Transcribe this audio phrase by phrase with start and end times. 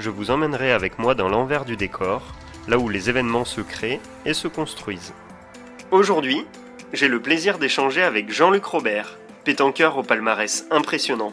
[0.00, 2.34] je vous emmènerai avec moi dans l'envers du décor,
[2.68, 5.12] là où les événements se créent et se construisent.
[5.90, 6.46] Aujourd'hui,
[6.92, 11.32] j'ai le plaisir d'échanger avec Jean-Luc Robert, pétanqueur au palmarès impressionnant.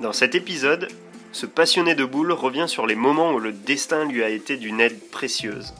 [0.00, 0.88] Dans cet épisode,
[1.32, 4.80] ce passionné de boules revient sur les moments où le destin lui a été d'une
[4.80, 5.74] aide précieuse.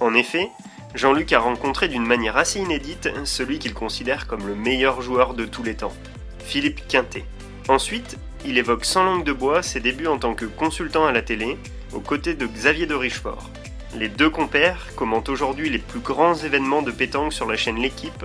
[0.00, 0.48] En effet,
[0.94, 5.44] Jean-Luc a rencontré d'une manière assez inédite celui qu'il considère comme le meilleur joueur de
[5.44, 5.94] tous les temps,
[6.40, 7.24] Philippe Quintet.
[7.68, 11.22] Ensuite, il évoque sans langue de bois ses débuts en tant que consultant à la
[11.22, 11.58] télé,
[11.92, 13.50] aux côtés de Xavier de Richefort.
[13.94, 18.24] Les deux compères commentent aujourd'hui les plus grands événements de pétanque sur la chaîne L'équipe,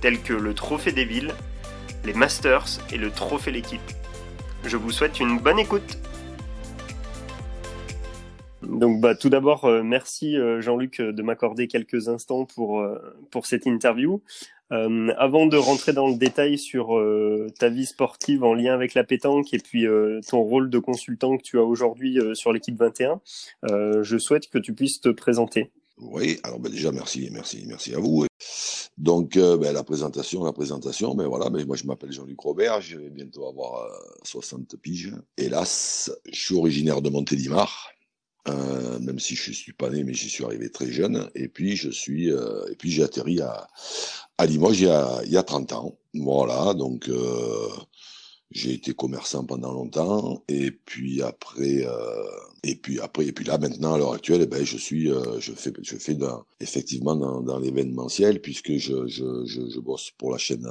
[0.00, 1.34] tels que le Trophée des Villes,
[2.04, 3.80] les Masters et le Trophée L'équipe.
[4.64, 5.98] Je vous souhaite une bonne écoute.
[8.62, 12.98] Donc bah, tout d'abord, euh, merci euh, Jean-Luc de m'accorder quelques instants euh,
[13.30, 14.22] pour cette interview.
[14.72, 18.94] Euh, avant de rentrer dans le détail sur euh, ta vie sportive en lien avec
[18.94, 22.78] la pétanque et puis euh, ton rôle de consultant que tu as aujourd'hui sur l'équipe
[22.78, 23.20] 21,
[24.02, 25.70] je souhaite que tu puisses te présenter.
[25.98, 28.26] Oui, alors ben déjà merci, merci, merci à vous.
[28.96, 32.96] Donc ben, la présentation, la présentation, ben voilà, ben, moi je m'appelle Jean-Luc Robert, je
[32.96, 33.88] vais bientôt avoir
[34.22, 35.12] 60 piges.
[35.36, 37.90] Hélas, je suis originaire de Montélimar.
[38.46, 41.30] Même si je suis pas né, mais j'y suis arrivé très jeune.
[41.34, 43.68] Et puis je suis, et puis j'ai atterri à,
[44.40, 45.98] à Limoges il y, a, il y a 30 ans.
[46.14, 47.68] Voilà, donc euh,
[48.50, 50.42] j'ai été commerçant pendant longtemps.
[50.48, 52.24] Et puis après, euh,
[52.64, 55.38] et puis après, et puis là maintenant à l'heure actuelle, eh ben je suis, euh,
[55.40, 56.16] je fais, je fais
[56.58, 60.66] effectivement dans, l'événementiel puisque je, je, je, bosse pour la chaîne,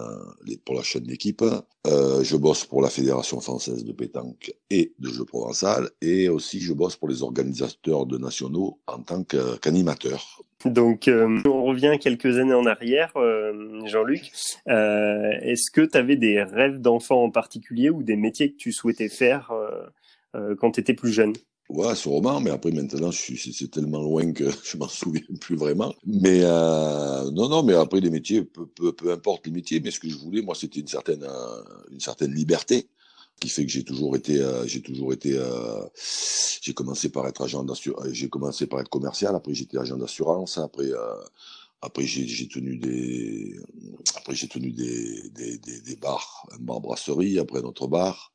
[0.65, 1.45] pour la chaîne d'équipe.
[1.85, 6.73] Je bosse pour la fédération française de pétanque et de jeux provençal et aussi je
[6.73, 10.41] bosse pour les organisateurs de nationaux en tant qu'animateur.
[10.65, 14.31] Donc, euh, on revient quelques années en arrière, euh, Jean-Luc.
[14.67, 18.73] Euh, Est-ce que tu avais des rêves d'enfant en particulier ou des métiers que tu
[18.73, 19.51] souhaitais faire
[20.59, 21.33] quand tu étais plus jeune?
[21.69, 25.93] Ouais, sûrement, mais après maintenant, c'est tellement loin que je m'en souviens plus vraiment.
[26.05, 29.99] Mais non, non, mais après les métiers, peu, peu, peu, importe les métiers, mais ce
[29.99, 31.25] que je voulais, moi, c'était une certaine,
[31.89, 32.89] une certaine liberté
[33.39, 35.81] qui fait que j'ai toujours été, euh, j'ai toujours été, euh,
[36.61, 40.57] j'ai commencé par être agent d'assurance, j'ai commencé par être commercial, après j'étais agent d'assurance,
[40.57, 40.91] après.
[41.81, 43.57] après j'ai tenu des
[44.17, 48.33] après j'ai tenu des, des, des, bars, un bar brasserie, après notre bar,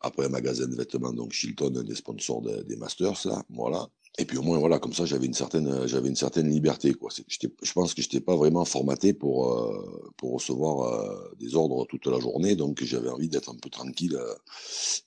[0.00, 3.88] après un magasin de vêtements, donc Chilton, un des sponsors des Masters, là, voilà.
[4.16, 7.10] Et puis au moins, voilà, comme ça, j'avais une certaine, j'avais une certaine liberté, quoi.
[7.28, 12.06] Je pense que j'étais pas vraiment formaté pour, euh, pour recevoir euh, des ordres toute
[12.06, 14.34] la journée, donc j'avais envie d'être un peu tranquille euh,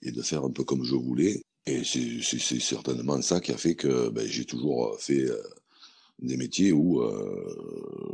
[0.02, 1.42] et de faire un peu comme je voulais.
[1.66, 5.26] Et c'est certainement ça qui a fait que ben, j'ai toujours fait
[6.20, 7.02] des métiers où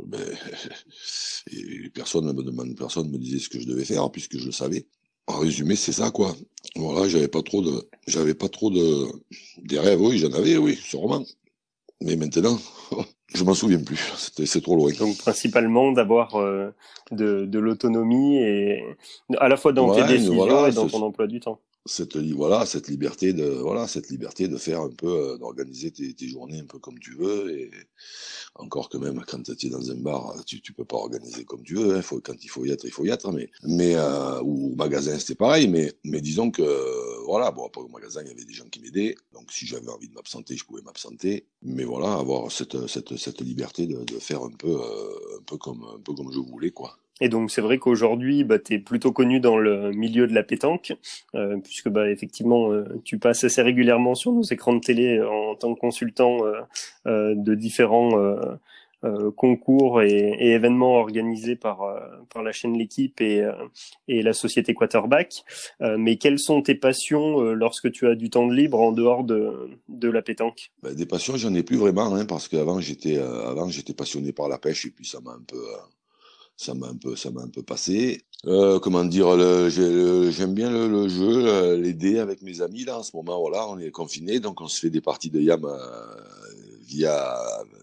[0.06, 0.20] ben,
[1.94, 4.88] personne me demande, personne me disait ce que je devais faire puisque je le savais.
[5.26, 6.34] En résumé, c'est ça, quoi.
[6.76, 9.06] Voilà, j'avais pas trop de, j'avais pas trop de,
[9.62, 11.24] des rêves, oui, j'en avais, oui, sûrement.
[12.02, 12.58] Mais maintenant,
[13.34, 14.00] je m'en souviens plus.
[14.16, 14.92] C'était, c'est trop loin.
[14.92, 16.70] Donc, principalement, d'avoir euh,
[17.12, 18.84] de, de l'autonomie et
[19.38, 22.88] à la fois dans tes décisions et dans ton emploi du temps cette voilà cette
[22.88, 26.78] liberté de voilà cette liberté de faire un peu euh, d'organiser tes, journées un peu
[26.78, 27.70] comme tu veux et
[28.54, 31.62] encore que même quand tu es dans un bar tu tu peux pas organiser comme
[31.62, 33.96] tu veux hein, faut quand il faut y être il faut y être mais mais
[33.96, 36.62] euh, ou au magasin c'était pareil mais mais disons que
[37.26, 39.88] voilà bon après au magasin il y avait des gens qui m'aidaient donc si j'avais
[39.90, 44.18] envie de m'absenter je pouvais m'absenter mais voilà avoir cette cette cette liberté de, de
[44.20, 47.50] faire un peu euh, un peu comme un peu comme je voulais quoi et donc
[47.50, 50.92] c'est vrai qu'aujourd'hui, bah, tu es plutôt connu dans le milieu de la pétanque,
[51.34, 55.54] euh, puisque bah, effectivement, euh, tu passes assez régulièrement sur nos écrans de télé en
[55.54, 56.60] tant que consultant euh,
[57.06, 61.78] euh de différents euh, concours et, et, événements organisés par,
[62.32, 63.46] par la chaîne L'équipe et,
[64.08, 65.44] et la société Quarterback.
[65.98, 69.70] mais quelles sont tes passions lorsque tu as du temps de libre en dehors de,
[69.88, 70.72] de la pétanque?
[70.82, 74.48] Bah, Des passions, j'en ai plus vraiment, hein, parce qu'avant j'étais avant j'étais passionné par
[74.48, 75.62] la pêche et puis ça m'a un peu
[76.56, 79.38] ça m'a un peu ça m'a un peu passé euh, comment dire
[79.70, 83.78] j'aime bien le, le jeu dés avec mes amis là en ce moment voilà on
[83.78, 85.76] est confiné donc on se fait des parties de yam euh,
[86.86, 87.36] via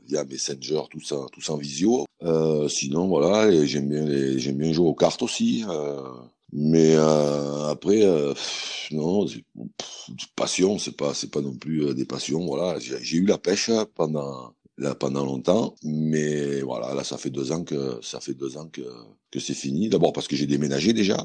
[0.08, 4.72] via messenger tout ça tout ça en visio euh, sinon voilà j'aime bien j'aime bien
[4.72, 5.66] jouer aux cartes aussi
[6.54, 8.02] Mais après,
[8.92, 9.26] non,
[10.36, 12.46] passion, c'est pas, c'est pas non plus des passions.
[12.46, 17.52] Voilà, j'ai eu la pêche pendant, là, pendant longtemps, mais voilà, là, ça fait deux
[17.52, 18.82] ans que, ça fait deux ans que,
[19.32, 19.90] que c'est fini.
[19.90, 21.18] D'abord parce que j'ai déménagé déjà.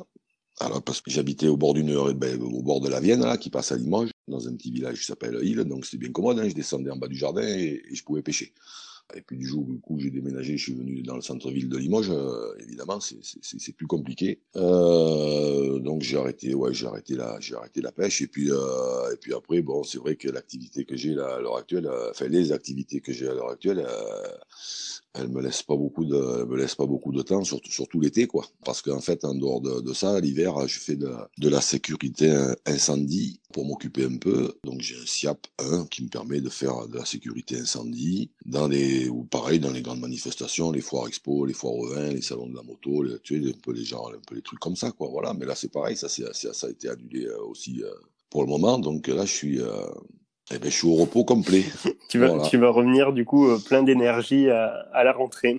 [0.58, 3.50] Alors parce que j'habitais au bord d'une, ben, au bord de la Vienne, là, qui
[3.50, 6.38] passe à Limoges, dans un petit village qui s'appelle Île, donc c'était bien commode.
[6.38, 8.54] Hein, je descendais en bas du jardin et je pouvais pêcher.
[9.14, 12.10] Et puis du jour où j'ai déménagé, je suis venu dans le centre-ville de Limoges,
[12.10, 14.40] euh, évidemment, c'est plus compliqué.
[14.56, 18.20] Euh, donc j'ai arrêté, ouais, j'ai arrêté la, j'ai arrêté la pêche.
[18.22, 21.56] Et puis, euh, et puis après, bon, c'est vrai que l'activité que j'ai à l'heure
[21.56, 21.88] actuelle,
[22.28, 24.28] les activités que j'ai à l'heure actuelle, euh,
[25.14, 28.26] elle me laisse pas beaucoup de, me laisse pas beaucoup de temps, surtout, surtout l'été,
[28.26, 28.44] quoi.
[28.64, 32.34] Parce qu'en fait, en dehors de, ça, l'hiver, je fais de, la sécurité
[32.66, 34.52] incendie pour m'occuper un peu.
[34.64, 38.68] Donc, j'ai un SIAP 1 qui me permet de faire de la sécurité incendie dans
[38.68, 42.20] les, ou pareil, dans les grandes manifestations, les foires expo, les foires au vin, les
[42.20, 44.58] salons de la moto, les, tu sais, un peu les gens, un peu les trucs
[44.58, 45.08] comme ça, quoi.
[45.08, 45.32] Voilà.
[45.32, 47.88] Mais là, c'est pareil, ça, c'est, ça a été annulé euh, aussi, euh,
[48.28, 48.78] pour le moment.
[48.78, 49.86] Donc là, je suis, euh,
[50.50, 51.64] eh ben, je suis au repos complet.
[52.10, 55.56] tu, vas, tu vas revenir du coup euh, plein d'énergie à, à, la rentrée.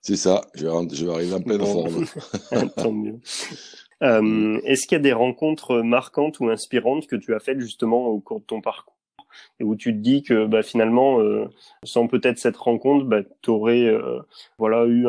[0.00, 2.06] C'est ça, je vais, je vais arriver en pleine forme.
[2.76, 3.18] Tant mieux.
[4.02, 8.06] Euh, Est-ce qu'il y a des rencontres marquantes ou inspirantes que tu as faites justement
[8.06, 8.96] au cours de ton parcours
[9.60, 11.46] et où tu te dis que bah, finalement, euh,
[11.84, 14.20] sans peut-être cette rencontre, bah, tu aurais euh,
[14.58, 15.06] voilà, eu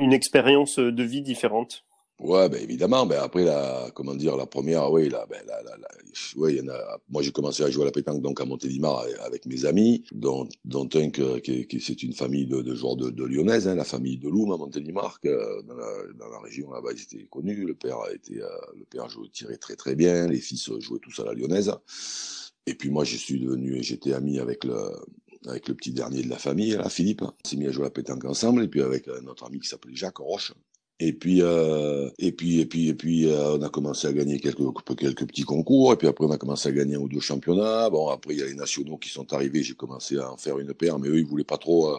[0.00, 1.84] une expérience de vie différente?
[2.20, 3.06] Ouais, ben évidemment.
[3.06, 5.88] Ben après la, comment dire, la première, oui, la, ben la, la, la
[6.36, 6.98] ouais, y en a.
[7.10, 10.48] Moi, j'ai commencé à jouer à la pétanque donc à Montélimar avec mes amis, dont,
[10.64, 13.74] dont un que, qui, qui c'est une famille de, de joueurs de, de Lyonnaise, hein,
[13.74, 17.64] la famille de Loum à Montélimar, dans la, dans la région là-bas, ils étaient connus.
[17.66, 20.28] Le père été, euh, le père jouait, tirait très très bien.
[20.28, 21.72] Les fils jouaient tous à la Lyonnaise.
[22.66, 24.76] Et puis moi, je suis devenu, j'étais ami avec le,
[25.46, 27.22] avec le petit dernier de la famille, là, Philippe.
[27.22, 29.68] On s'est mis à jouer à la pétanque ensemble, et puis avec notre ami qui
[29.68, 30.54] s'appelait Jacques Roche.
[31.00, 34.38] Et puis, euh, et puis, et puis, et puis, euh, on a commencé à gagner
[34.38, 34.62] quelques,
[34.96, 35.92] quelques petits concours.
[35.92, 37.90] Et puis après, on a commencé à gagner un ou deux championnats.
[37.90, 39.62] Bon, après, il y a les nationaux qui sont arrivés.
[39.64, 41.88] J'ai commencé à en faire une paire, mais eux, ils voulaient pas trop.
[41.96, 41.98] Euh,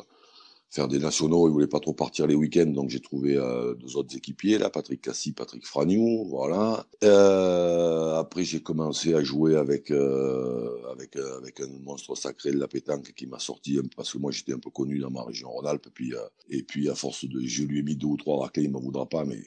[0.76, 3.96] faire des nationaux, il voulait pas trop partir les week-ends, donc j'ai trouvé euh, deux
[3.96, 6.86] autres équipiers là, Patrick Cassi, Patrick Fragnou, voilà.
[7.04, 12.60] Euh, après j'ai commencé à jouer avec euh, avec euh, avec un monstre sacré de
[12.60, 15.50] la pétanque qui m'a sorti parce que moi j'étais un peu connu dans ma région
[15.50, 16.20] Rhône-Alpes, puis euh,
[16.50, 18.82] et puis à force de, je lui ai mis deux ou trois raclés, il m'en
[18.82, 19.44] voudra pas, mais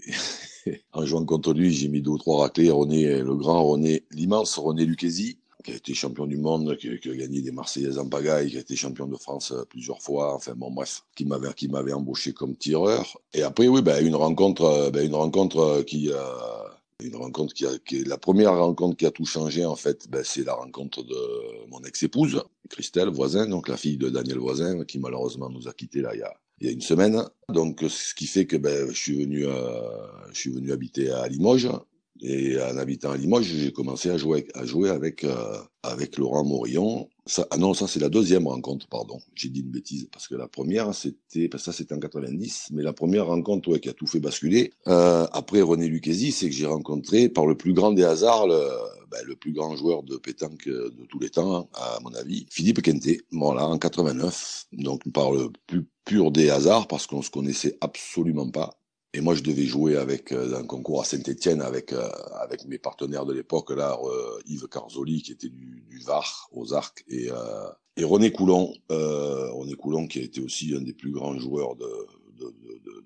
[0.94, 2.70] en jouant contre lui, j'ai mis deux ou trois raclés.
[2.70, 7.14] René, le grand René, l'immense René Lucchesi qui a été champion du monde, qui, a
[7.14, 10.54] gagné des Marseillaises en pagaille, qui a été champion de France euh, plusieurs fois, enfin
[10.54, 13.18] bon bref, qui m'avait qui m'avait embauché comme tireur.
[13.34, 16.10] Et après oui, ben une rencontre, euh, ben, une rencontre euh, qui
[17.00, 20.44] une rencontre qui est la première rencontre qui a tout changé en fait, ben, c'est
[20.44, 25.48] la rencontre de mon ex-épouse Christelle Voisin, donc la fille de Daniel Voisin, qui malheureusement
[25.48, 27.22] nous a quittés là il y a il y a une semaine.
[27.48, 29.44] Donc ce qui fait que ben, je suis venu
[30.32, 31.68] je suis venu habiter à Limoges
[32.20, 36.44] et en habitant à Limoges, j'ai commencé à jouer, à jouer avec, euh, avec Laurent
[36.44, 37.08] Morillon.
[37.50, 39.20] Ah non, ça c'est la deuxième rencontre, pardon.
[39.34, 42.92] J'ai dit une bêtise parce que la première c'était, ça c'était en 90, mais la
[42.92, 44.72] première rencontre qui a tout fait basculer.
[44.86, 48.60] Euh, après René Lucchesi, c'est que j'ai rencontré par le plus grand des hasards le,
[49.10, 52.82] ben, le plus grand joueur de pétanque de tous les temps, à mon avis, Philippe
[52.82, 53.20] Quintet.
[53.30, 54.66] Voilà, en 89.
[54.72, 58.77] Donc par le plus pur des hasards parce qu'on se connaissait absolument pas.
[59.14, 62.08] Et moi, je devais jouer avec euh, un concours à Saint-Étienne avec euh,
[62.40, 66.74] avec mes partenaires de l'époque là, euh, Yves Carzoli qui était du, du Var aux
[66.74, 67.28] Arcs et
[67.96, 71.90] et René Coulon, René Coulon qui a été aussi un des plus grands joueurs de,
[72.38, 72.54] de,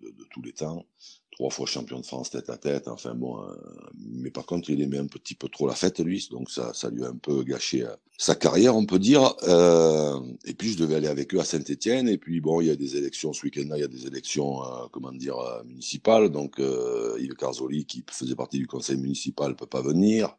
[0.03, 0.85] de, de tous les temps,
[1.33, 2.89] trois fois champion de France tête à tête.
[2.89, 3.55] Enfin bon, euh,
[3.99, 6.91] mais par contre, il aimait un petit peu trop la fête lui, donc ça, ça
[6.91, 9.35] lui a un peu gâché euh, sa carrière, on peut dire.
[9.49, 12.09] Euh, et puis je devais aller avec eux à Saint-Étienne.
[12.09, 14.62] Et puis bon, il y a des élections ce week-end-là, il y a des élections,
[14.62, 16.31] euh, comment dire, euh, municipales.
[16.31, 20.37] Donc Yves Carzoli, qui faisait partie du conseil municipal, peut pas venir.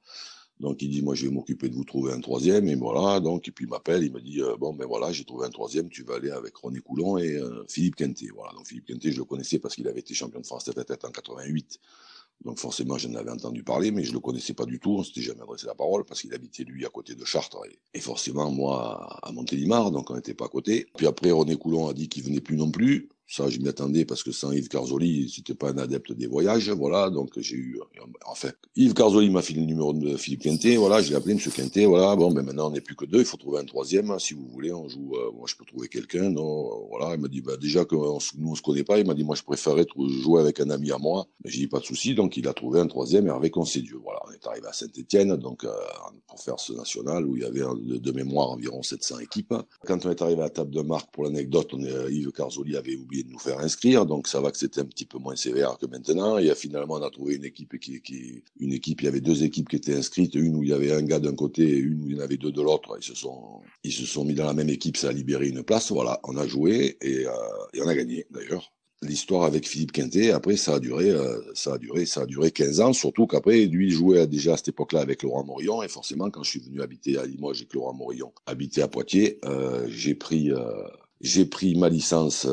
[0.63, 3.19] Donc il dit moi je vais m'occuper de vous trouver un troisième et voilà.
[3.19, 5.49] Donc et puis il m'appelle il me dit euh, bon ben voilà j'ai trouvé un
[5.49, 8.29] troisième tu vas aller avec René Coulon et euh, Philippe Quintet.
[8.33, 8.53] Voilà.
[8.53, 10.85] Donc Philippe Quintet je le connaissais parce qu'il avait été champion de France tête à
[10.85, 11.81] tête en 88
[12.45, 14.91] donc forcément j'en avais entendu parler mais je le connaissais pas du tout.
[14.91, 17.59] On s'était jamais adressé la parole parce qu'il habitait lui à côté de Chartres.
[17.69, 20.87] Et, et forcément moi à Montélimar donc on n'était pas à côté.
[20.95, 24.05] Puis après René Coulon a dit qu'il venait plus non plus ça, je m'y attendais
[24.05, 27.09] parce que sans Yves Carzoli, c'était pas un adepte des voyages, voilà.
[27.09, 27.79] Donc j'ai eu,
[28.25, 31.01] enfin, Yves Carzoli m'a filé le numéro de Philippe Quintet, voilà.
[31.01, 32.15] Je l'ai appelé Monsieur Quintet, voilà.
[32.15, 34.19] Bon, ben maintenant on n'est plus que deux, il faut trouver un troisième.
[34.19, 35.13] Si vous voulez, on joue.
[35.15, 36.29] Euh, moi, je peux trouver quelqu'un.
[36.29, 37.15] Non, voilà.
[37.15, 39.23] Il m'a dit, bah déjà que on, nous on se connaît pas, il m'a dit,
[39.23, 39.85] moi je préférais
[40.21, 41.25] jouer avec un ami à moi.
[41.43, 43.99] Mais j'ai dit pas de souci, donc il a trouvé un troisième Hervé Concedieux.
[44.03, 45.71] Voilà, on est arrivé à Saint-Étienne, donc euh,
[46.27, 49.53] pour faire ce national où il y avait de, mémoire environ 700 équipes.
[49.87, 51.73] Quand on est arrivé à la table de marque, pour l'anecdote,
[52.09, 55.05] Yves Carzoli avait oublié de nous faire inscrire, donc ça va que c'était un petit
[55.05, 56.39] peu moins sévère que maintenant.
[56.39, 59.43] Et finalement, on a trouvé une équipe qui, qui, une équipe, il y avait deux
[59.43, 62.03] équipes qui étaient inscrites, une où il y avait un gars d'un côté et une
[62.03, 62.97] où il y en avait deux de l'autre.
[62.99, 65.61] Ils se sont, ils se sont mis dans la même équipe, ça a libéré une
[65.61, 65.91] place.
[65.91, 67.31] Voilà, on a joué et, euh,
[67.73, 71.73] et on a gagné d'ailleurs l'histoire avec Philippe Quintet, après, ça a duré, euh, ça
[71.73, 74.69] a duré, ça a duré 15 ans, surtout qu'après, lui, il jouait déjà à cette
[74.69, 77.75] époque-là avec Laurent Morillon, et forcément, quand je suis venu habiter à Limoges et que
[77.75, 80.63] Laurent Morillon habitait à Poitiers, euh, j'ai pris, euh,
[81.23, 82.47] j'ai pris ma licence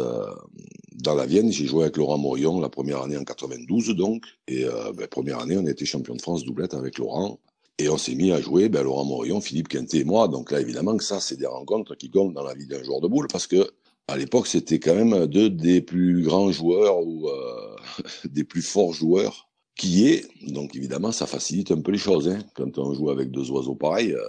[0.94, 4.64] dans la Vienne, j'ai joué avec Laurent Morillon la première année en 92, donc, et
[4.96, 7.38] ben, première année, on été champion de France doublette avec Laurent,
[7.78, 10.28] et on s'est mis à jouer, ben, Laurent Morillon, Philippe Quintet et moi.
[10.28, 13.00] Donc là, évidemment que ça, c'est des rencontres qui comptent dans la vie d'un joueur
[13.00, 13.70] de boule parce que
[14.06, 17.76] à l'époque, c'était quand même deux des plus grands joueurs ou euh,
[18.28, 20.26] des plus forts joueurs qui est.
[20.48, 22.28] Donc évidemment, ça facilite un peu les choses.
[22.28, 22.40] Hein.
[22.54, 24.20] Quand on joue avec deux oiseaux pareils, euh,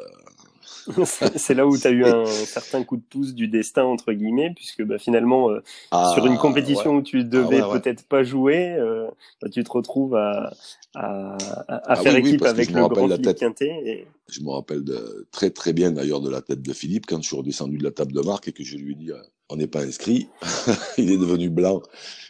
[1.36, 4.51] c'est là où tu as eu un certain coup de pouce du destin, entre guillemets,
[4.56, 8.74] puisque bah, finalement, euh, ah, sur une compétition où tu ah, devais peut-être pas jouer,
[8.74, 9.08] euh,
[9.41, 10.51] bah, tu te retrouves à,
[10.96, 11.38] à,
[11.68, 14.08] à ah faire équipe avec le grand Philippe Quintet.
[14.27, 17.27] Je me rappelle de, très très bien d'ailleurs de la tête de Philippe quand je
[17.27, 19.58] suis redescendu de la table de marque et que je lui ai dit euh, on
[19.58, 20.30] n'est pas inscrit.
[20.98, 21.82] il est devenu blanc.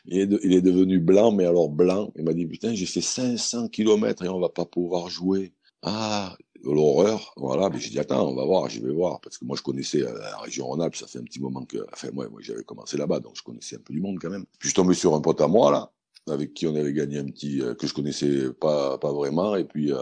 [0.06, 2.12] Il est, il est devenu blanc, mais alors blanc.
[2.16, 5.54] Il m'a dit putain, j'ai fait 500 kilomètres et on va pas pouvoir jouer.
[5.84, 9.46] Ah, l'horreur, voilà, mais j'ai dit attends, on va voir, je vais voir, parce que
[9.46, 12.28] moi je connaissais euh, la région Rhône-Alpes, ça fait un petit moment que, enfin moi,
[12.30, 14.46] moi j'avais commencé là-bas, donc je connaissais un peu du monde quand même.
[14.60, 15.92] Puis je tombé sur un pote à moi là,
[16.32, 19.64] avec qui on avait gagné un petit euh, que je connaissais pas pas vraiment, et
[19.64, 19.98] puis euh,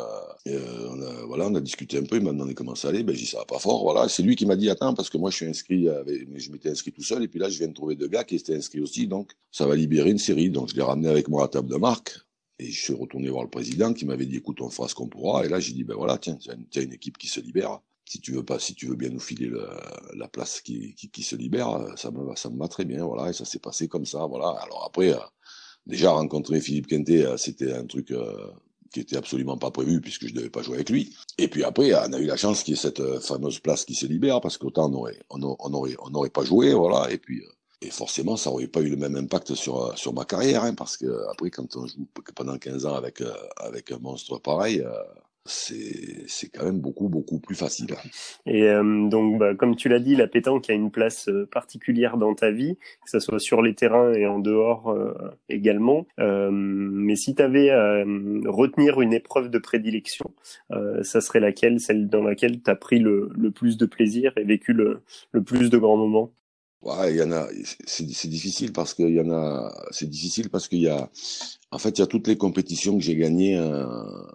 [0.45, 3.15] on a, voilà, on a discuté un peu, il m'a demandé comment ça allait, ben
[3.15, 5.17] j'ai dit ça va pas fort, voilà, c'est lui qui m'a dit attends parce que
[5.17, 7.67] moi je suis inscrit, avec, je m'étais inscrit tout seul, et puis là je viens
[7.69, 10.69] de trouver deux gars qui étaient inscrits aussi, donc ça va libérer une série, donc
[10.69, 12.19] je l'ai ramené avec moi à table de marque.
[12.59, 15.07] Et je suis retourné voir le président qui m'avait dit, écoute, on fera ce qu'on
[15.07, 15.45] pourra.
[15.45, 17.79] Et là, j'ai dit, ben voilà, tiens, tiens, une équipe qui se libère.
[18.05, 19.51] Si tu veux pas, si tu veux bien nous filer
[20.15, 23.29] la place qui, qui, se libère, ça me ça me va très bien, voilà.
[23.29, 24.49] Et ça s'est passé comme ça, voilà.
[24.63, 25.19] Alors après, euh,
[25.85, 28.51] déjà rencontrer Philippe Quintet, euh, c'était un truc euh,
[28.91, 31.15] qui était absolument pas prévu puisque je devais pas jouer avec lui.
[31.37, 33.93] Et puis après, on a eu la chance qu'il y ait cette fameuse place qui
[33.93, 37.11] se libère parce qu'autant on aurait, on aurait, on aurait pas joué, voilà.
[37.11, 37.43] Et puis
[37.81, 40.73] et forcément, ça aurait pas eu le même impact sur, euh, sur ma carrière, hein,
[40.73, 44.81] parce que après, quand on joue pendant 15 ans avec, euh, avec un monstre pareil,
[44.81, 44.91] euh,
[45.45, 47.95] c'est quand même beaucoup, beaucoup plus facile.
[48.45, 48.69] Et
[49.09, 52.75] donc, bah, comme tu l'as dit, la pétanque a une place particulière dans ta vie,
[53.03, 54.95] que ce soit sur les terrains et en dehors
[55.47, 56.05] également.
[56.19, 58.03] mais si tu avais à
[58.45, 60.31] retenir une épreuve de prédilection,
[61.01, 61.79] ça serait laquelle?
[61.79, 65.41] Celle dans laquelle tu as pris le, le, plus de plaisir et vécu le, le
[65.41, 66.31] plus de grands moments?
[66.81, 67.47] Ouais, il y en a.
[67.85, 69.87] C'est difficile parce qu'il y en a.
[69.91, 71.09] C'est difficile parce qu'il y a.
[71.71, 73.59] En fait, il y a toutes les compétitions que j'ai gagnées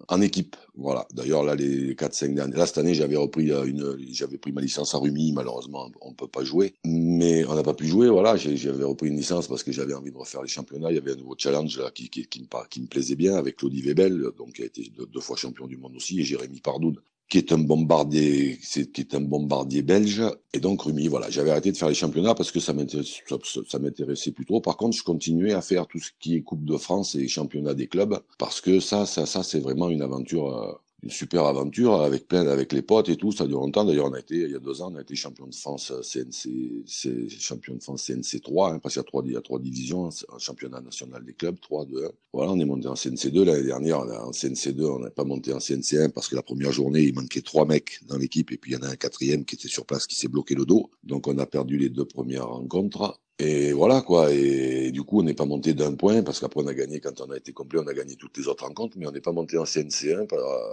[0.09, 0.55] en équipe.
[0.77, 1.07] Voilà.
[1.15, 2.59] D'ailleurs, là, les 4-5 dernières.
[2.59, 3.97] Là, cette année, j'avais repris euh, une.
[4.13, 5.33] J'avais pris ma licence à Rumi.
[5.33, 6.75] Malheureusement, on ne peut pas jouer.
[6.85, 8.11] Mais on n'a pas pu jouer.
[8.11, 8.37] Voilà.
[8.37, 10.91] J'avais repris une licence parce que j'avais envie de refaire les championnats.
[10.91, 13.37] Il y avait un nouveau challenge là qui, qui, qui, me, qui me plaisait bien
[13.37, 16.61] avec Claudie Webel, donc qui a été deux, fois champion du monde aussi, et Jérémy
[16.61, 20.23] Pardoud, qui est un bombardier, qui est un bombardier belge.
[20.53, 24.45] Et donc Rumi, voilà, j'avais arrêté de faire les championnats parce que ça m'intéressait plus
[24.45, 24.61] trop.
[24.61, 27.75] Par contre, je continuais à faire tout ce qui est Coupe de France et championnat
[27.75, 30.73] des clubs parce que ça, ça, ça, c'est vraiment une aventure euh,
[31.05, 33.31] une super aventure avec plein avec les potes et tout.
[33.31, 33.85] Ça dure longtemps.
[33.85, 35.93] D'ailleurs, on a été il y a deux ans, on a été champion de France
[36.03, 39.37] CNC, euh, champion de France CNC 3, hein, parce qu'il y a trois, il y
[39.37, 42.11] a trois divisions, un championnat national des clubs, 3, 2, 1.
[42.33, 44.01] Voilà, on est monté en CNC 2 l'année dernière.
[44.01, 47.03] en CNC 2, on n'est pas monté en CNC 1 parce que la première journée,
[47.03, 49.57] il manquait trois mecs dans l'équipe et puis il y en a un quatrième qui
[49.57, 50.91] était sur place qui s'est bloqué le dos.
[51.03, 53.21] Donc on a perdu les deux premières rencontres.
[53.41, 54.33] Et voilà quoi.
[54.33, 57.21] Et du coup, on n'est pas monté d'un point parce qu'après on a gagné quand
[57.21, 59.33] on a été complet, on a gagné toutes les autres rencontres, mais on n'est pas
[59.33, 60.29] monté en CNC1,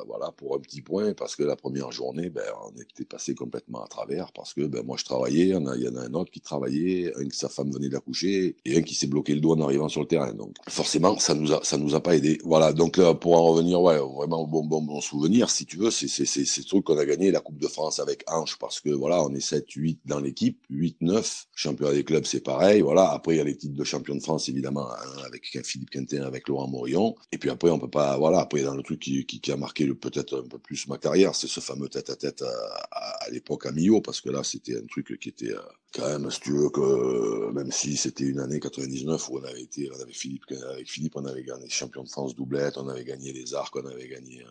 [0.06, 3.84] voilà, pour un petit point parce que la première journée, ben, on était passé complètement
[3.84, 6.40] à travers parce que ben moi je travaillais, il y en a un autre qui
[6.40, 9.62] travaillait, un qui sa femme venait d'accoucher et un qui s'est bloqué le dos en
[9.62, 10.34] arrivant sur le terrain.
[10.34, 12.38] Donc forcément, ça nous a ça nous a pas aidé.
[12.44, 12.74] Voilà.
[12.74, 16.08] Donc là, pour en revenir, ouais, vraiment bon bon bon souvenir, si tu veux, c'est
[16.08, 18.92] c'est c'est ce truc qu'on a gagné la Coupe de France avec Ange parce que
[18.92, 22.51] voilà, on est 7 8 dans l'équipe, 8 9 championnat des clubs, c'est pas
[22.82, 23.12] voilà.
[23.12, 26.24] Après, il y a les titres de champion de France, évidemment, hein, avec Philippe Quintin,
[26.24, 27.16] avec Laurent Morillon.
[27.32, 28.40] Et puis après, on peut pas, voilà.
[28.40, 31.60] Après, dans le truc qui, a marqué peut-être un peu plus ma carrière, c'est ce
[31.60, 32.44] fameux tête-à-tête
[32.92, 35.60] à, l'époque à Millau, parce que là, c'était un truc qui était euh,
[35.94, 39.62] quand même, si tu veux, que même si c'était une année 99 où on avait
[39.62, 43.04] été, on avait Philippe, avec Philippe, on avait gagné champion de France doublette, on avait
[43.04, 44.44] gagné les arcs, on avait gagné.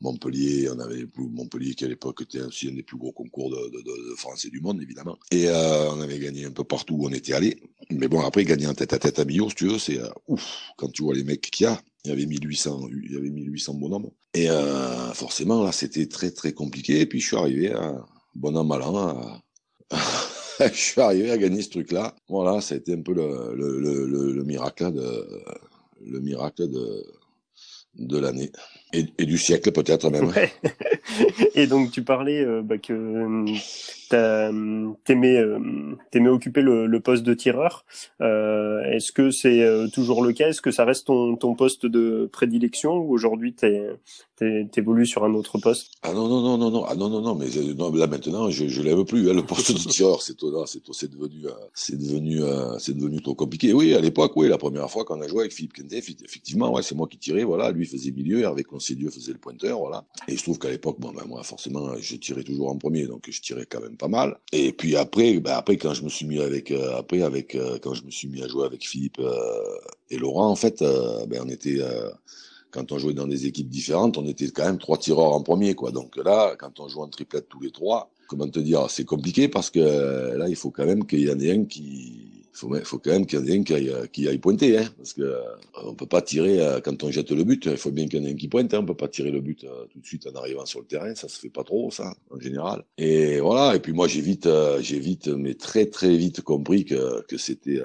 [0.00, 3.68] Montpellier, on avait Montpellier qui à l'époque était aussi un des plus gros concours de,
[3.70, 5.18] de, de France et du monde évidemment.
[5.30, 7.62] Et euh, on avait gagné un peu partout où on était allé.
[7.90, 10.08] Mais bon après gagner en tête à tête à Millau, si tu veux, c'est euh,
[10.26, 11.80] ouf quand tu vois les mecs qu'il y a.
[12.04, 14.10] Il y avait 1800, il y avait 1800 bonhommes.
[14.32, 17.00] Et euh, forcément là c'était très très compliqué.
[17.00, 18.02] Et puis je suis arrivé à
[18.34, 19.42] bon an mal an
[20.60, 22.14] je suis arrivé à gagner ce truc-là.
[22.28, 24.92] Voilà, ça a été un peu le miracle
[26.68, 27.19] de
[27.96, 28.52] de l'année
[28.92, 30.32] et, du siècle peut-être même.
[31.54, 33.46] Et donc tu parlais euh, bah, que euh,
[34.10, 37.84] t'aimais euh, occuper le, poste de tireur.
[38.20, 40.48] Euh, Est-ce que c'est euh, toujours le cas?
[40.48, 45.58] Est-ce que ça reste ton, ton poste de prédilection ou aujourd'hui t'évolues sur un autre
[45.58, 45.92] poste?
[46.02, 48.68] Ah non non non non non ah non non non mais non, là maintenant je
[48.68, 50.36] je l'aime plus hein, le poste de tireur c'est
[50.92, 52.40] c'est devenu c'est devenu
[52.78, 53.72] c'est devenu trop compliqué.
[53.72, 56.82] Oui à l'époque oui la première fois qu'on a joué avec Philippe Kente effectivement ouais
[56.82, 58.64] c'est moi qui tirais voilà lui faisait milieu Hervé
[58.94, 60.04] Dieu faisait le pointeur, voilà.
[60.28, 63.28] Et je trouve qu'à l'époque, bon, ben moi, forcément, je tirais toujours en premier, donc
[63.28, 64.36] je tirais quand même pas mal.
[64.52, 67.78] Et puis après, ben après, quand je me suis mis avec, euh, après, avec, euh,
[67.82, 69.76] quand je me suis mis à jouer avec Philippe euh,
[70.08, 70.82] et Laurent, en fait,
[71.28, 71.80] ben on était,
[72.70, 75.74] quand on jouait dans des équipes différentes, on était quand même trois tireurs en premier,
[75.74, 75.92] quoi.
[75.92, 79.48] Donc là, quand on joue en triplette tous les trois, comment te dire, c'est compliqué
[79.48, 79.80] parce que
[80.36, 83.26] là, il faut quand même qu'il y en ait un qui faut, faut quand même
[83.26, 85.40] qu'il y en ait un qui aille, aille pointer, hein, parce que euh,
[85.84, 87.66] on peut pas tirer euh, quand on jette le but.
[87.66, 88.72] Il faut bien qu'il y en ait un qui pointe.
[88.74, 90.86] Hein, on peut pas tirer le but euh, tout de suite en arrivant sur le
[90.86, 91.14] terrain.
[91.14, 92.84] Ça se fait pas trop, ça, en général.
[92.98, 93.76] Et voilà.
[93.76, 94.48] Et puis moi, j'ai vite,
[94.80, 97.80] j'ai vite, mais très très vite compris que c'était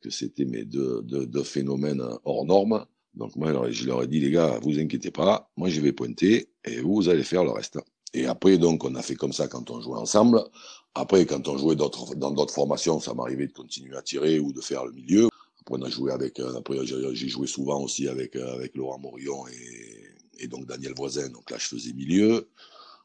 [0.00, 2.84] que c'était mes deux, deux, phénomènes hors normes.
[3.14, 6.48] Donc moi, je leur ai dit, les gars, vous inquiétez pas, moi je vais pointer
[6.64, 7.78] et vous, vous allez faire le reste.
[8.12, 10.42] Et après, donc, on a fait comme ça quand on jouait ensemble.
[10.94, 11.88] Après, quand on jouait dans
[12.32, 15.28] d'autres formations, ça m'arrivait de continuer à tirer ou de faire le milieu.
[15.60, 18.98] Après, on a joué avec, euh, après, j'ai joué souvent aussi avec, euh, avec Laurent
[18.98, 21.28] Morillon et, et donc Daniel Voisin.
[21.28, 22.48] Donc là, je faisais milieu.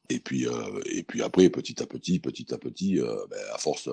[0.10, 3.90] Et puis, euh, et puis après, petit à petit, petit à petit, ben, à force,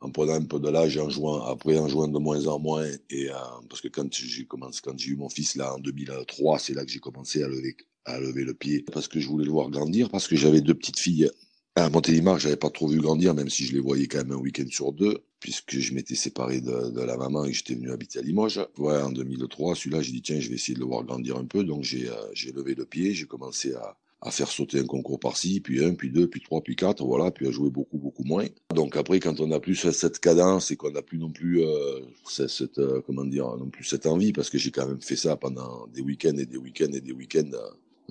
[0.00, 2.86] en prenant un peu de l'âge, en jouant, après en jouant de moins en moins,
[3.10, 3.28] et
[3.68, 6.84] parce que quand j'ai commencé, quand j'ai eu mon fils là en 2003, c'est là
[6.84, 9.70] que j'ai commencé à lever, à lever le pied, parce que je voulais le voir
[9.70, 11.30] grandir, parce que j'avais deux petites filles
[11.76, 14.40] à Montélimar, j'avais pas trop vu grandir, même si je les voyais quand même un
[14.40, 18.22] week-end sur deux, puisque je m'étais séparé de, la maman et j'étais venu habiter à
[18.22, 18.66] Limoges.
[18.78, 21.44] Ouais, en 2003, celui-là, j'ai dit tiens, je vais essayer de le voir grandir un
[21.44, 23.96] peu, donc j'ai euh, levé le pied, j'ai commencé à,
[24.30, 27.46] faire sauter un concours par-ci, puis un, puis deux, puis trois, puis quatre, voilà, puis
[27.46, 28.46] à jouer beaucoup, beaucoup moins.
[28.74, 32.00] Donc après, quand on n'a plus cette cadence et qu'on n'a plus non plus euh,
[32.26, 36.00] cette, euh, non plus cette envie, parce que j'ai quand même fait ça pendant des
[36.00, 37.52] week-ends et des week-ends et des week-ends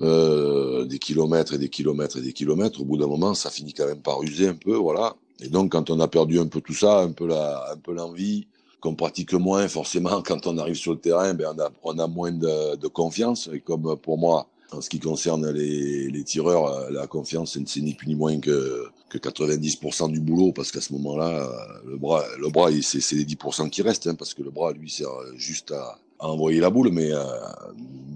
[0.01, 3.73] euh, des kilomètres et des kilomètres et des kilomètres, au bout d'un moment, ça finit
[3.73, 5.15] quand même par user un peu, voilà.
[5.39, 7.93] Et donc, quand on a perdu un peu tout ça, un peu la, un peu
[7.93, 8.47] l'envie,
[8.81, 12.07] qu'on pratique moins, forcément, quand on arrive sur le terrain, ben on a, on a
[12.07, 13.49] moins de, de confiance.
[13.53, 17.81] Et comme pour moi, en ce qui concerne les, les tireurs, euh, la confiance, c'est
[17.81, 21.49] ni plus ni moins que, que 90% du boulot, parce qu'à ce moment-là,
[21.85, 24.89] le bras, le bras, c'est les 10% qui restent, hein, parce que le bras, lui,
[24.89, 27.23] sert juste à, à envoyer la boule, mais, euh,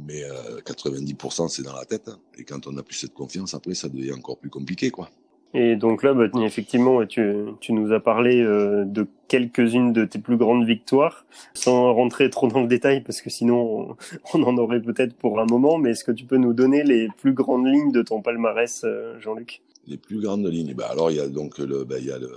[0.07, 2.09] mais euh, 90% c'est dans la tête.
[2.37, 5.09] Et quand on n'a plus cette confiance, après, ça devient encore plus compliqué, quoi.
[5.53, 10.19] Et donc là, bah, effectivement, tu, tu nous as parlé euh, de quelques-unes de tes
[10.19, 13.95] plus grandes victoires, sans rentrer trop dans le détail, parce que sinon
[14.33, 15.79] on, en aurait peut-être pour un moment.
[15.79, 19.19] Mais est-ce que tu peux nous donner les plus grandes lignes de ton palmarès, euh,
[19.19, 19.61] Jean-Luc?
[19.87, 20.75] Les plus grandes lignes.
[20.75, 22.29] Bah alors il y a donc le, bah, il y a le,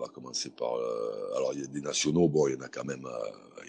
[0.00, 0.74] va commencer par.
[0.74, 2.28] Euh, alors il y a des nationaux.
[2.28, 3.06] Bon, il y en a quand même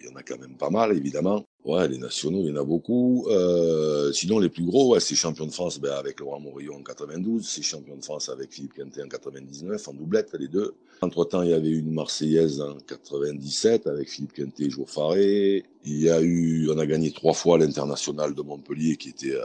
[0.02, 1.46] il y en a quand même pas mal, évidemment.
[1.64, 3.28] Ouais, les nationaux, il y en a beaucoup.
[3.30, 6.84] Euh, sinon, les plus gros, ouais, c'est champion de France ben, avec Laurent Morillon en
[6.84, 10.74] 92, c'est champion de France avec Philippe Quintet en 99, en doublette, les deux.
[11.02, 15.64] Entre-temps, il y avait une Marseillaise en 97 avec Philippe Quintet et Faré.
[15.86, 19.42] Il y a eu, on a gagné trois fois l'international de Montpellier qui était, euh,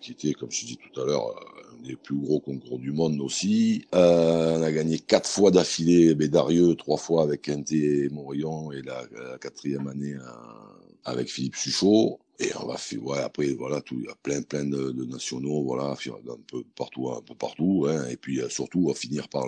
[0.00, 1.34] qui était, comme je dis tout à l'heure,
[1.84, 3.86] les plus gros concours du monde aussi.
[3.94, 8.82] Euh, on a gagné quatre fois d'affilée Bédarieux, trois fois avec Quintet et Morillon et
[8.82, 9.04] la,
[9.40, 10.20] quatrième année euh,
[11.04, 12.20] avec Philippe Suchot.
[12.42, 15.92] Et on va faire, ouais, après, voilà, il y a plein, plein de, nationaux, voilà,
[15.92, 19.44] un peu partout, un peu partout, hein, et puis euh, surtout, on va finir par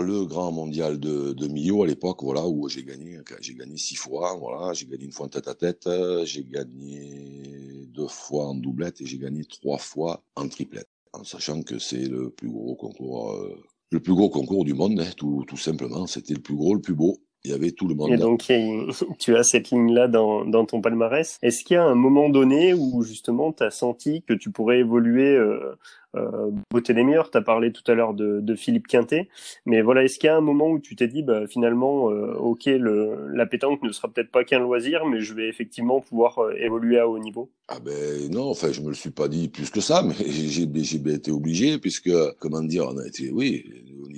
[0.00, 3.94] le grand mondial de, de Millau à l'époque, voilà, où j'ai gagné, j'ai gagné six
[3.94, 5.88] fois, voilà, j'ai gagné une fois en tête à tête,
[6.24, 11.62] j'ai gagné deux fois en doublette et j'ai gagné trois fois en triplette en sachant
[11.62, 15.44] que c'est le plus gros concours, euh, le plus gros concours du monde, hein, tout,
[15.46, 16.06] tout simplement.
[16.06, 17.18] C'était le plus gros, le plus beau.
[17.44, 18.10] Il y avait tout le monde.
[18.10, 18.44] Et donc,
[19.18, 21.38] tu as cette ligne-là dans, dans ton palmarès.
[21.42, 24.78] Est-ce qu'il y a un moment donné où justement tu as senti que tu pourrais
[24.78, 25.76] évoluer euh,
[26.18, 29.28] euh, beauté des meilleurs, tu as parlé tout à l'heure de, Philippe Quintet,
[29.66, 32.34] mais voilà, est-ce qu'il y a un moment où tu t'es dit, bah, finalement, euh,
[32.34, 36.54] ok, la pétanque ne sera peut-être pas qu'un loisir, mais je vais effectivement pouvoir euh,
[36.56, 37.50] évoluer à haut niveau?
[37.68, 40.62] Ah ben non, enfin, je me le suis pas dit plus que ça, mais j'ai
[40.62, 43.64] été obligé, puisque, comment dire, on a été, oui,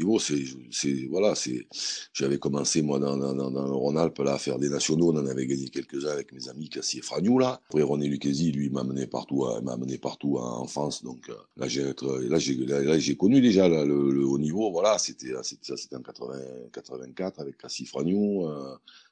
[0.00, 1.66] niveau, c'est, voilà, c'est,
[2.12, 5.12] j'avais commencé, moi, dans, dans, dans le Rhône-Alpes, là, à faire des nationaux.
[5.12, 7.60] On en avait gagné quelques-uns avec mes amis Cassie et Fragnou, là.
[7.68, 11.02] Après, René Lucchesi, lui, m'a amené partout, m'a amené partout en France.
[11.04, 14.70] Donc, euh, là, j'ai, là, j'ai, là, j'ai connu déjà le, haut niveau.
[14.70, 16.38] Voilà, c'était, ça, c'était en 80,
[16.72, 18.46] 84 avec Cassie Fragnou.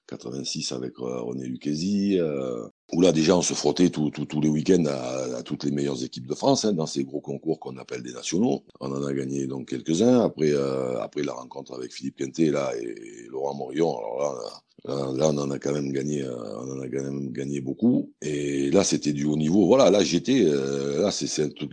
[0.09, 4.85] 86 avec euh, René Lucchesi, euh, où là déjà on se frottait tous les week-ends
[4.87, 8.13] à, toutes les meilleures équipes de France hein, dans ces gros concours qu'on appelle des
[8.13, 8.65] nationaux.
[8.81, 10.21] On en a gagné donc quelques-uns.
[10.21, 15.51] Après, euh, après la rencontre avec Philippe Quintet là et, Laurent là, Là, on en
[15.51, 18.11] a quand même gagné, euh, on en a quand même gagné beaucoup.
[18.23, 19.67] Et là, c'était du haut niveau.
[19.67, 21.71] Voilà, là, j'étais, euh, là, c'est un truc,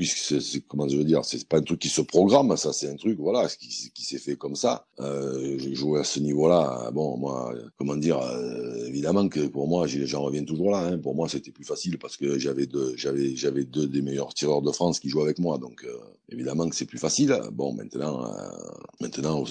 [0.68, 3.18] comment je veux dire, c'est pas un truc qui se programme, ça, c'est un truc,
[3.18, 4.86] voilà, qui, qui s'est fait comme ça.
[5.00, 6.92] Euh, je jouais à ce niveau-là.
[6.94, 10.80] Bon, moi, comment dire, euh, évidemment que pour moi, j'en reviens toujours là.
[10.80, 10.98] Hein.
[10.98, 14.62] Pour moi, c'était plus facile parce que j'avais deux, j'avais, j'avais deux des meilleurs tireurs
[14.62, 15.58] de France qui jouaient avec moi.
[15.58, 15.86] Donc,
[16.30, 17.40] évidemment que c'est plus facile.
[17.54, 18.30] Bon, maintenant,
[19.00, 19.46] maintenant,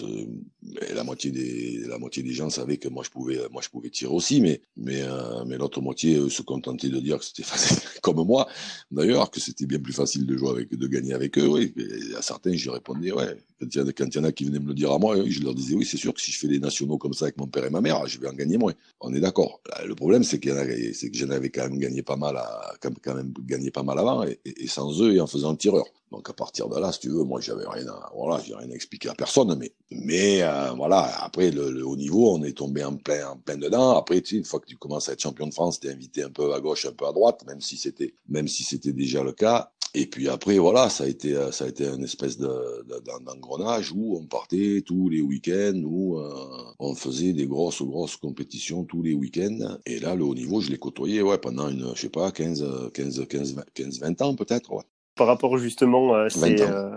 [0.94, 3.88] la moitié des, la moitié des gens savaient que moi, je pouvais moi je pouvais
[3.88, 7.78] tirer aussi, mais mais euh, mais l'autre moitié se contentait de dire que c'était facile,
[8.02, 8.48] comme moi
[8.90, 11.62] d'ailleurs, que c'était bien plus facile de jouer avec, de gagner avec eux.
[11.62, 11.72] Et
[12.16, 13.36] à certains, j'y répondais ouais.
[13.60, 15.74] Quand il, y en a qui venaient me le dire à moi, je leur disais
[15.74, 17.70] oui, c'est sûr que si je fais des nationaux comme ça avec mon père et
[17.70, 18.74] ma mère, je vais en gagner moins.
[19.00, 19.60] On est d'accord.
[19.86, 20.52] Le problème, c'est qu'il
[20.94, 23.98] c'est que j'en avais quand même gagné pas mal, à, quand même gagné pas mal
[23.98, 25.84] avant, et, et sans eux et en faisant le tireur.
[26.14, 28.74] Donc à partir de là, si tu veux, moi j'avais rien voilà, j'ai rien à
[28.74, 32.94] expliquer à personne, mais mais euh, voilà, après le, haut niveau, on est tombé en
[32.96, 33.96] plein plein dedans.
[33.96, 36.54] Après, une fois que tu commences à être champion de France, t'es invité un peu
[36.54, 39.72] à gauche, un peu à droite, même si c'était même si c'était déjà le cas.
[39.96, 42.86] Et puis après, voilà, ça a été euh, ça a été une espèce de,
[43.24, 46.32] d'engrenage où on partait tous les week-ends, où euh,
[46.78, 49.78] on faisait des grosses grosses compétitions tous les week-ends.
[49.84, 52.64] Et là, le haut niveau, je l'ai côtoyé, ouais, pendant une, je sais pas, 15
[52.92, 54.70] 15 15 15 20 ans peut-être,
[55.16, 56.90] par rapport justement à ces, euh,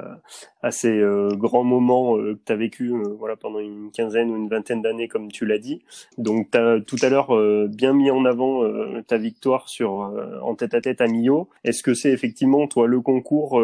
[0.63, 4.36] à ces euh, grands moments euh, que tu as vécu voilà, pendant une quinzaine ou
[4.36, 5.82] une vingtaine d'années, comme tu l'as dit.
[6.17, 7.30] Donc, tu as tout à l'heure
[7.67, 8.63] bien mis en avant
[9.03, 11.47] ta victoire sur en tête à tête à Millau.
[11.63, 13.62] Est-ce que c'est effectivement, toi, le concours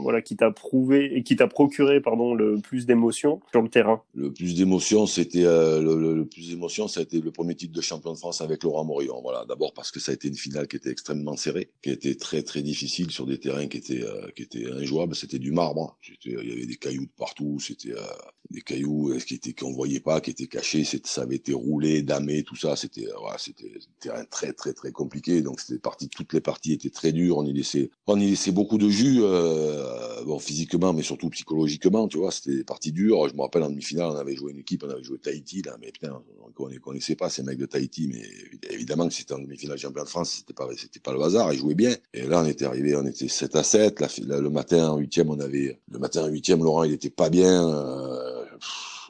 [0.00, 4.02] voilà, qui t'a prouvé et qui t'a procuré pardon, le plus d'émotions sur le terrain?
[4.14, 8.12] Le plus d'émotions, c'était le, plus d'émotions, ça a été le premier titre de champion
[8.12, 9.20] de France avec Laurent Morillon.
[9.22, 11.92] Voilà, d'abord parce que ça a été une finale qui était extrêmement serrée, qui a
[11.92, 15.50] été très très difficile sur des terrains qui était euh, qui était injouable, c'était du
[15.50, 15.96] marbre.
[16.02, 16.14] Hein.
[16.24, 18.06] Il y avait des cailloux partout, c'était euh,
[18.50, 20.84] des cailloux euh, qui étaient qu'on voyait pas, qui étaient cachés.
[20.84, 22.76] Ça avait été roulé, damé, tout ça.
[22.76, 25.42] C'était voilà, c'était un terrain très très très compliqué.
[25.42, 27.38] Donc c'était parti, toutes les parties étaient très dures.
[27.38, 29.20] On y laissait on y laissait beaucoup de jus,
[30.24, 32.08] bon physiquement, mais surtout psychologiquement.
[32.08, 33.28] Tu vois, c'était des parties dures.
[33.28, 35.76] Je me rappelle en demi-finale, on avait joué une équipe, on avait joué Tahiti là,
[35.80, 36.22] mais putain,
[36.58, 38.22] on ne connaissait pas ces mecs de Tahiti, mais
[38.70, 41.52] évidemment que c'était en demi-finale champion de France, c'était pas c'était pas le hasard.
[41.52, 41.94] Ils jouaient bien.
[42.14, 44.18] Et là, on était arrivé, on était 7 à 7.
[44.18, 47.68] le matin en huitième, on avait le matin huitième, Laurent, il était pas bien.
[47.68, 48.31] Euh,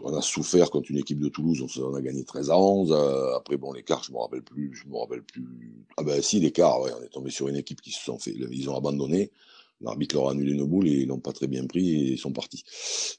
[0.05, 2.93] on a souffert contre une équipe de Toulouse, on, a gagné 13 à 11.
[2.93, 5.85] Euh, après, bon, l'écart, je me rappelle plus, je me rappelle plus.
[5.97, 8.33] Ah ben si, l'écart, ouais, on est tombé sur une équipe qui se sont fait,
[8.33, 9.31] ils ont abandonné.
[9.81, 12.19] L'arbitre leur a annulé nos boules et ils l'ont pas très bien pris et ils
[12.19, 12.65] sont partis.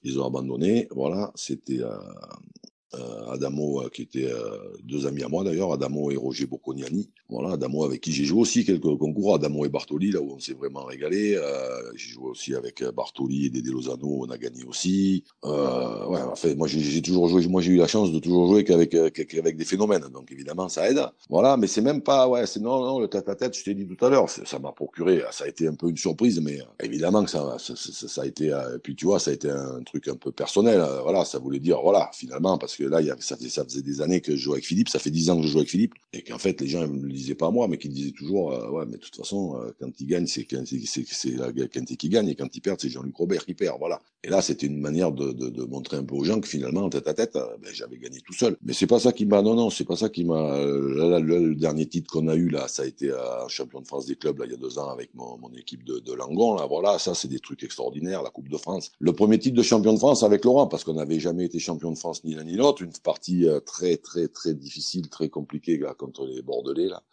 [0.03, 0.87] Ils ont abandonné.
[0.91, 1.97] Voilà, c'était euh,
[3.31, 7.09] Adamo euh, qui était euh, deux amis à moi d'ailleurs, Adamo et Roger Bocconiani.
[7.29, 10.39] Voilà, Adamo avec qui j'ai joué aussi quelques concours, Adamo et Bartoli, là où on
[10.39, 11.39] s'est vraiment régalé.
[11.95, 15.23] j'ai joué aussi avec Bartoli et Dédé Lozano, on a gagné aussi.
[15.43, 18.63] ouais, en fait, moi j'ai toujours joué, moi j'ai eu la chance de toujours jouer
[18.63, 21.01] qu'avec avec des phénomènes, donc évidemment ça aide.
[21.29, 23.73] Voilà, mais c'est même pas, ouais, c'est non, non, le tête à tête, je t'ai
[23.73, 26.59] dit tout à l'heure, ça m'a procuré, ça a été un peu une surprise, mais
[26.83, 30.07] évidemment que ça, ça, ça, a été, puis tu vois, ça a été un truc
[30.07, 30.83] un peu personnel.
[31.01, 34.01] voilà, ça voulait dire, voilà, finalement, parce que là, y ça, faisait, ça faisait des
[34.01, 35.93] années que je jouais avec Philippe, ça fait dix ans que je joue avec Philippe,
[36.13, 38.53] et qu'en fait, les gens ne le disaient pas à moi, mais qu'ils disaient toujours,
[38.53, 42.35] euh, ouais, mais de toute façon, euh, quand il gagne, c'est c'est qui gagne, et
[42.35, 44.01] quand il perd, c'est Jean-Luc Robert qui perd, voilà.
[44.23, 47.13] Et là, c'était une manière de, montrer un peu aux gens que finalement, tête à
[47.13, 48.57] tête, euh, ben, j'avais gagné tout seul.
[48.63, 51.85] Mais c'est pas ça qui m'a, non, non, c'est pas ça qui m'a, le, dernier
[51.87, 54.45] titre qu'on a eu, là, ça a été un champion de France des clubs, là,
[54.45, 57.13] il y a deux ans, avec mon, mon équipe de, de Langon, là, voilà, ça,
[57.15, 58.91] c'est des trucs extraordinaires, la Coupe de France.
[58.99, 61.91] Le premier titre de champion de France avec Laurent, parce qu'on n'avait jamais été champion
[61.91, 65.79] de France ni l'un ni l'autre, une partie euh, très très très difficile, très compliquée
[65.97, 67.03] contre les Bordelais là,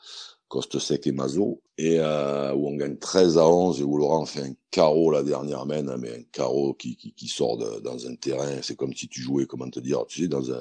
[0.48, 4.26] Coste Sec et Mazo, et euh, où on gagne 13 à 11 et où Laurent
[4.26, 8.74] fait un carreau la dernière main, mais un carreau qui, sort dans un terrain, c'est
[8.74, 10.60] comme si tu jouais, comment te dire, tu sais, dans un,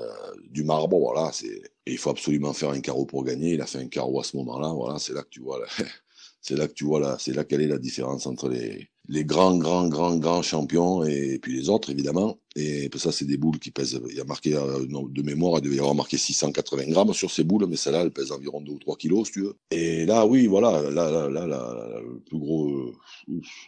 [0.51, 3.79] du marbre, voilà, c'est, il faut absolument faire un carreau pour gagner, il a fait
[3.79, 5.59] un carreau à ce moment-là, voilà, c'est là que tu vois,
[6.41, 9.25] c'est là que tu vois là, c'est là quelle est la différence entre les, les
[9.25, 12.37] grands, grands, grands, grands champions et, puis les autres, évidemment.
[12.55, 15.63] Et ça, c'est des boules qui pèsent, il y a marqué, euh, de mémoire, il
[15.63, 18.71] devait y avoir marqué 680 grammes sur ces boules, mais celle-là, elle pèse environ 2
[18.71, 19.55] ou 3 kilos, si tu veux.
[19.71, 22.93] Et là, oui, voilà, là, là, là, là, le plus gros,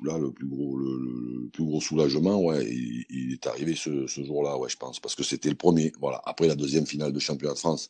[0.03, 2.63] là, le plus gros, le, plus gros soulagement, ouais,
[3.09, 6.21] il, est arrivé ce, ce jour-là, ouais, je pense, parce que c'était le premier, voilà.
[6.25, 7.89] Après la deuxième finale de championnat de France,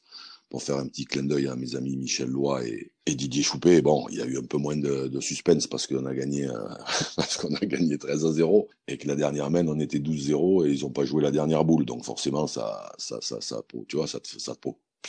[0.51, 3.81] pour faire un petit clin d'œil à mes amis Michel Lois et, Didier Choupé.
[3.81, 6.53] Bon, il y a eu un peu moins de, suspense parce qu'on a gagné euh,
[7.17, 10.67] parce qu'on a gagné 13 à 0 et que la dernière main on était 12-0
[10.67, 11.85] et ils n'ont pas joué la dernière boule.
[11.85, 14.55] Donc forcément ça ça ça, ça tu vois ça te, ça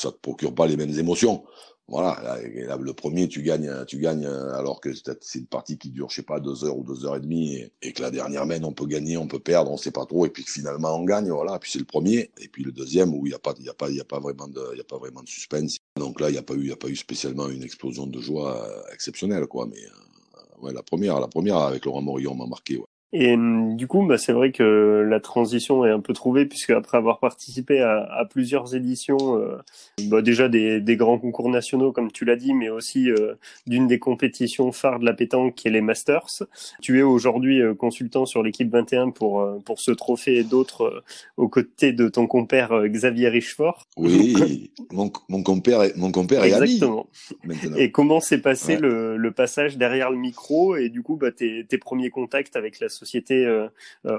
[0.00, 1.44] ça te procure pas les mêmes émotions.
[1.88, 2.38] Voilà,
[2.80, 6.22] le premier, tu gagnes, tu gagnes alors que c'est une partie qui dure, je sais
[6.22, 8.86] pas, deux heures ou deux heures et demie, et, que la dernière main, on peut
[8.86, 11.58] gagner, on peut perdre, on sait pas trop, et puis finalement on gagne, voilà.
[11.58, 13.68] Puis c'est le premier, et puis le deuxième où il y a pas, il y
[13.68, 15.76] a pas, il y a pas vraiment de, il y a pas vraiment de suspense.
[15.96, 18.06] Donc là, il y a pas eu, il y a pas eu spécialement une explosion
[18.06, 19.66] de joie euh, exceptionnelle, quoi.
[19.66, 22.78] Mais euh, ouais, la première, la première avec Laurent Morillon m'a marqué.
[22.78, 22.86] Ouais.
[23.14, 26.70] Et hum, du coup, bah, c'est vrai que la transition est un peu trouvée, puisque
[26.70, 29.58] après avoir participé à, à plusieurs éditions, euh,
[30.08, 33.34] bah, déjà des, des, grands concours nationaux, comme tu l'as dit, mais aussi euh,
[33.66, 36.44] d'une des compétitions phares de la pétanque, qui est les Masters.
[36.80, 41.04] Tu es aujourd'hui euh, consultant sur l'équipe 21 pour, pour ce trophée et d'autres
[41.36, 43.86] aux côtés de ton compère Xavier Richefort.
[43.98, 47.06] Oui, mon, mon compère, est, mon compère est Exactement.
[47.76, 50.76] Et comment s'est passé le, le, passage derrière le micro?
[50.76, 53.68] Et du coup, bah, tes, tes premiers contacts avec la société euh,
[54.06, 54.18] euh,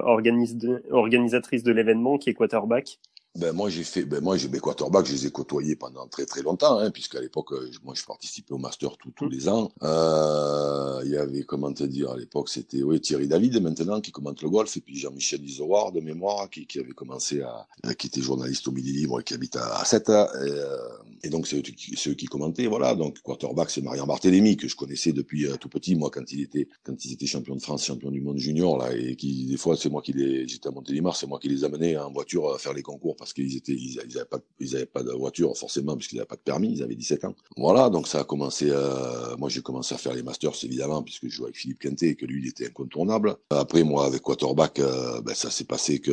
[0.90, 2.98] organisatrice de l'événement qui est Quarterback
[3.36, 6.24] ben moi j'ai fait ben moi j'ai mes quarterbacks je les ai côtoyés pendant très
[6.24, 9.30] très longtemps hein, puisqu'à l'époque euh, moi je participais au master tous tous mmh.
[9.30, 13.60] les ans euh, il y avait comment te dire à l'époque c'était oui Thierry David
[13.60, 17.42] maintenant qui commente le golf et puis Jean-Michel Isoard de mémoire qui, qui avait commencé
[17.42, 20.78] à qui était journaliste au Midi Libre et qui habite à, à 7 et, euh,
[21.24, 21.62] et, donc c'est eux,
[22.10, 25.68] eux, qui commentaient voilà donc quarterback c'est Marian Barthélémy que je connaissais depuis euh, tout
[25.68, 28.78] petit moi quand il était quand ils étaient champions de France champion du monde junior
[28.78, 31.48] là et qui des fois c'est moi qui les j'étais à Montélimar c'est moi qui
[31.48, 34.40] les amenais en voiture à faire les concours parce qu'ils étaient, ils, ils, avaient pas,
[34.60, 37.34] ils avaient pas de voiture forcément puisqu'ils n'avaient pas de permis, ils avaient 17 ans.
[37.56, 38.68] Voilà, donc ça a commencé.
[38.70, 42.08] Euh, moi, j'ai commencé à faire les masters évidemment puisque je jouais avec Philippe Quintet
[42.10, 43.36] et que lui, il était incontournable.
[43.50, 46.12] Après, moi, avec Waterback, euh, ben, ça s'est passé que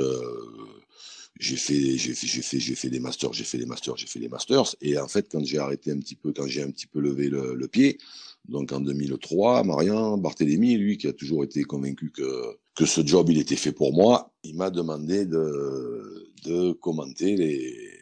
[1.39, 4.07] j'ai fait, j'ai fait, j'ai fait, j'ai fait des masters, j'ai fait des masters, j'ai
[4.07, 4.75] fait des masters.
[4.81, 7.29] Et en fait, quand j'ai arrêté un petit peu, quand j'ai un petit peu levé
[7.29, 7.97] le, pied,
[8.47, 13.29] donc en 2003, Marian Barthélémy, lui, qui a toujours été convaincu que que ce job
[13.29, 18.01] il était fait pour moi, il m'a demandé de de commenter les,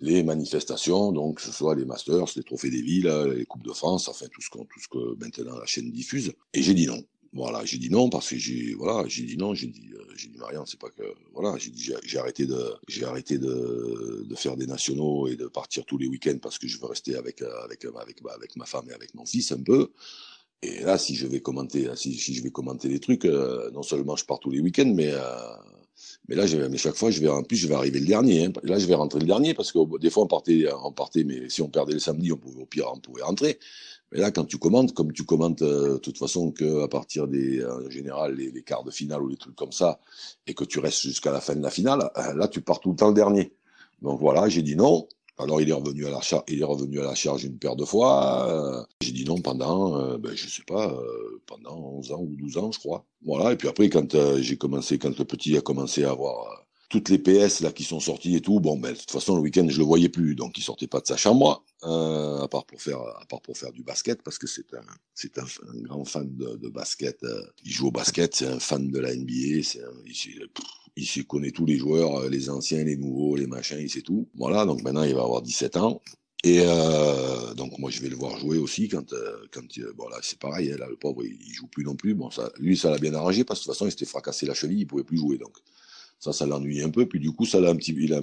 [0.00, 3.72] les manifestations, donc que ce soit les Masters, les Trophées des Villes, les Coupes de
[3.72, 6.32] France, enfin tout ce, que, tout ce que maintenant la chaîne diffuse.
[6.52, 7.02] Et j'ai dit non.
[7.32, 10.28] Voilà, j'ai dit non parce que j'ai voilà, j'ai dit non, j'ai dit euh, j'ai
[10.28, 11.02] dit Marianne, c'est pas que
[11.34, 11.72] voilà, j'ai
[12.04, 16.06] j'ai arrêté de j'ai arrêté de, de faire des nationaux et de partir tous les
[16.06, 19.14] week-ends parce que je veux rester avec euh, avec avec avec ma femme et avec
[19.14, 19.92] mon fils un peu.
[20.62, 24.16] Et là, si je vais commenter, si, je vais commenter les trucs, euh, non seulement
[24.16, 25.12] je pars tous les week-ends, mais
[26.28, 28.46] mais là, mais chaque fois, je vais, en plus, je vais arriver le dernier.
[28.46, 28.52] Hein.
[28.64, 31.48] Là, je vais rentrer le dernier parce que des fois, on partait, on partait, mais
[31.48, 33.58] si on perdait le samedi, on au pire, on pouvait rentrer.
[34.16, 37.28] Mais là, quand tu commentes, comme tu commentes, euh, de toute façon, que à partir
[37.28, 40.00] des, en général, les, quarts de finale ou les trucs comme ça,
[40.46, 42.92] et que tu restes jusqu'à la fin de la finale, euh, là, tu pars tout
[42.92, 43.52] le temps le dernier.
[44.00, 45.06] Donc voilà, j'ai dit non.
[45.36, 47.76] Alors il est revenu à la charge, il est revenu à la charge une paire
[47.76, 48.48] de fois.
[48.48, 50.98] Euh, j'ai dit non pendant, euh, ben, je sais pas,
[51.44, 53.04] pendant 11 ans ou 12 ans, je crois.
[53.22, 53.52] Voilà.
[53.52, 57.18] Et puis après, quand j'ai commencé, quand le petit a commencé à avoir toutes les
[57.18, 59.78] PS là qui sont sorties et tout, bon ben de toute façon le week-end je
[59.78, 63.24] le voyais plus, donc il sortait pas de sa chambre, à part pour faire, à
[63.28, 65.46] part pour faire du basket parce que c'est un, c'est un,
[65.82, 67.18] grand fan de, basket.
[67.64, 69.80] il joue au basket, c'est un fan de la NBA, c'est
[70.96, 74.28] il connaît tous les joueurs, euh, les anciens, les nouveaux, les machins, il sait tout.
[74.34, 76.00] Voilà, donc maintenant il va avoir 17 ans.
[76.44, 80.08] Et euh, donc moi je vais le voir jouer aussi quand euh, quand euh, bon
[80.08, 82.76] là c'est pareil hein, là le pauvre il, joue plus non plus bon ça lui
[82.76, 84.86] ça l'a bien arrangé parce que de toute façon il s'était fracassé la cheville il
[84.86, 85.56] pouvait plus jouer donc
[86.18, 88.20] ça ça l'ennuie un peu puis du coup ça l'a un petit il a,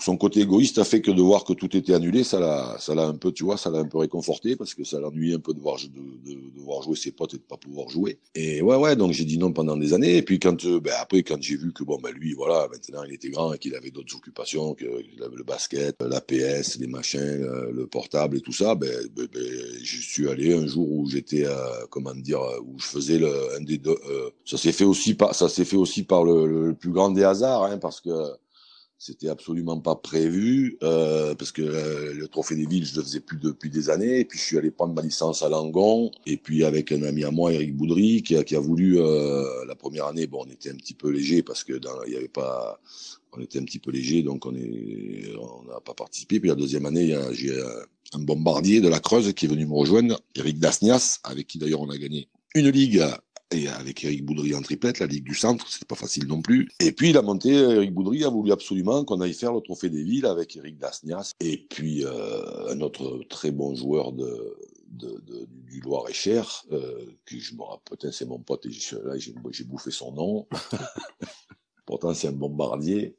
[0.00, 2.94] son côté égoïste a fait que de voir que tout était annulé, ça l'a, ça
[2.94, 5.40] l'a un peu, tu vois, ça l'a un peu réconforté parce que ça l'ennuyait un
[5.40, 8.18] peu de voir, de, de, de, voir jouer ses potes et de pas pouvoir jouer.
[8.34, 10.16] Et ouais, ouais, donc j'ai dit non pendant des années.
[10.16, 13.02] Et puis quand, euh, ben après, quand j'ai vu que bon, ben lui, voilà, maintenant
[13.04, 16.86] il était grand et qu'il avait d'autres occupations, qu'il avait le basket, la PS, les
[16.86, 19.42] machins, le, portable et tout ça, ben, ben, ben,
[19.82, 23.60] je suis allé un jour où j'étais, euh, comment dire, où je faisais le, un
[23.60, 23.96] des deux.
[24.10, 27.10] Euh, ça s'est fait aussi par, ça s'est fait aussi par le, le, plus grand
[27.10, 28.10] des hasards, hein, parce que
[28.98, 33.20] c'était absolument pas prévu euh, parce que euh, le trophée des villes, je le faisais
[33.20, 34.20] plus depuis des années.
[34.20, 36.10] Et puis je suis allé prendre ma licence à Langon.
[36.24, 39.64] Et puis avec un ami à moi, Eric Boudry, qui a, qui a voulu euh,
[39.66, 40.26] la première année.
[40.26, 42.80] Bon, on était un petit peu léger parce que il y avait pas,
[43.36, 46.40] on était un petit peu léger, donc on est, on n'a pas participé.
[46.40, 47.54] Puis la deuxième année, j'ai
[48.14, 51.82] un bombardier de la Creuse qui est venu me rejoindre, Eric Dasnias, avec qui d'ailleurs
[51.82, 53.04] on a gagné une ligue
[53.52, 56.68] et avec Eric Boudry en triplette, la Ligue du Centre, c'était pas facile non plus.
[56.80, 59.88] Et puis il a monté, Eric Boudry a voulu absolument qu'on aille faire le Trophée
[59.88, 66.64] des Villes avec Eric Dasnias et puis euh, un autre très bon joueur du Loir-et-Cher,
[66.72, 70.46] euh, qui je me rappelle, c'est mon pote, et j'ai bouffé son nom.
[71.86, 73.16] Pourtant c'est un bombardier.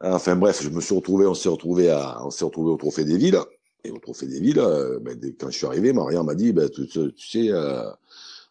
[0.00, 3.40] Enfin bref, je me suis retrouvé, on s'est retrouvé au Trophée des Villes.
[3.86, 6.70] Et au Trophée des Villes, euh, ben, quand je suis arrivé, Maria m'a dit, ben,
[6.70, 7.90] tu, tu sais, euh,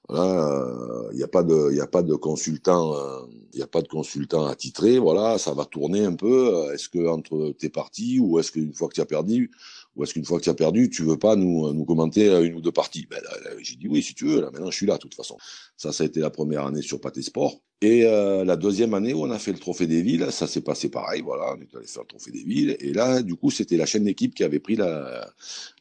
[0.09, 2.93] voilà, il n'y a pas de, il a pas de consultant,
[3.53, 4.99] il n'y a pas de consultant attitré.
[4.99, 6.71] Voilà, ça va tourner un peu.
[6.73, 9.51] Est-ce que entre tes parties ou est-ce qu'une fois que tu as perdu,
[9.95, 12.55] ou est-ce qu'une fois que tu as perdu, tu veux pas nous, nous commenter une
[12.55, 13.07] ou deux parties?
[13.09, 13.21] Ben,
[13.59, 14.41] J'ai dit oui, si tu veux.
[14.41, 15.37] Là, maintenant, je suis là, de toute façon.
[15.77, 17.61] Ça, ça a été la première année sur Pâté Sport.
[17.81, 20.61] Et euh, la deuxième année où on a fait le Trophée des Villes, ça s'est
[20.61, 21.21] passé pareil.
[21.21, 22.77] Voilà, on est allé faire le Trophée des Villes.
[22.79, 25.29] Et là, du coup, c'était la chaîne d'équipe qui avait pris la,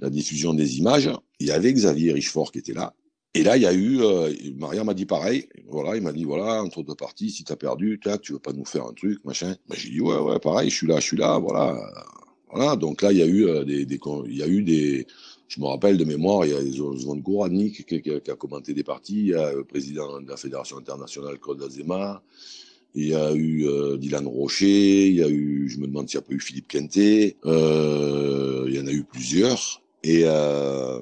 [0.01, 1.11] la diffusion des images.
[1.39, 2.95] Il y avait Xavier Richefort qui était là.
[3.35, 5.49] Et là, il y a eu, euh, Maria m'a dit pareil.
[5.69, 8.67] Voilà, il m'a dit voilà, entre deux parties, si t'as perdu, tu veux pas nous
[8.67, 9.57] faire un truc, machin.
[9.69, 11.81] Ben, j'ai dit ouais, ouais, pareil, je suis là, je suis là, voilà.
[12.53, 13.87] Voilà, donc là, il y a eu euh, des,
[14.27, 15.07] il y a eu des,
[15.49, 18.75] je me rappelle de mémoire, il y a Zvon Gouranik qui, qui, qui, a commenté
[18.75, 22.23] des parties, il y a le président de la Fédération internationale Claude Azema,
[22.95, 26.19] il y a eu euh, Dylan Rocher, il y a eu, je me demande s'il
[26.19, 29.81] n'y a pas eu Philippe Quintet, euh, il y en a eu plusieurs.
[30.05, 31.01] Et, euh,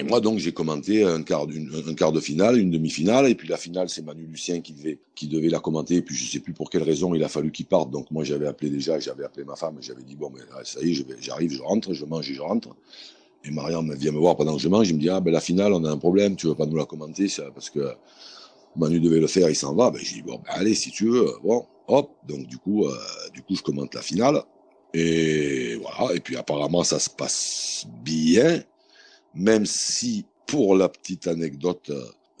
[0.00, 1.46] et moi, donc, j'ai commenté un quart,
[1.94, 5.28] quart de finale, une demi-finale, et puis la finale, c'est Manu Lucien qui devait, qui
[5.28, 7.66] devait la commenter, et puis je sais plus pour quelle raison il a fallu qu'il
[7.66, 7.90] parte.
[7.90, 10.92] Donc, moi, j'avais appelé déjà, j'avais appelé ma femme, j'avais dit, bon, mais ça y
[10.92, 12.70] est, j'arrive, je rentre, je mange et je rentre.
[13.44, 15.40] Et Marianne vient me voir pendant que je mange, il me dit, ah, ben, la
[15.40, 17.92] finale, on a un problème, tu veux pas nous la commenter, ça, parce que
[18.76, 19.90] Manu devait le faire, il s'en va.
[19.90, 22.10] Ben, j'ai dit, bon, ben, allez, si tu veux, bon, hop.
[22.26, 22.96] Donc, du coup, euh,
[23.34, 24.42] du coup, je commente la finale.
[24.94, 26.14] Et voilà.
[26.14, 28.62] Et puis, apparemment, ça se passe bien
[29.34, 31.90] même si, pour la petite anecdote,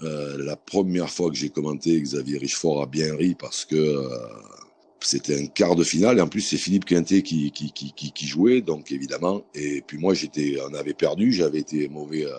[0.02, 4.08] euh, la première fois que j'ai commenté, Xavier Richefort a bien ri parce que euh,
[5.00, 7.52] c'était un quart de finale et en plus c'est Philippe Quintet qui,
[8.22, 9.42] jouait, donc évidemment.
[9.54, 12.32] Et puis moi j'étais, on avait perdu, j'avais été mauvais, euh,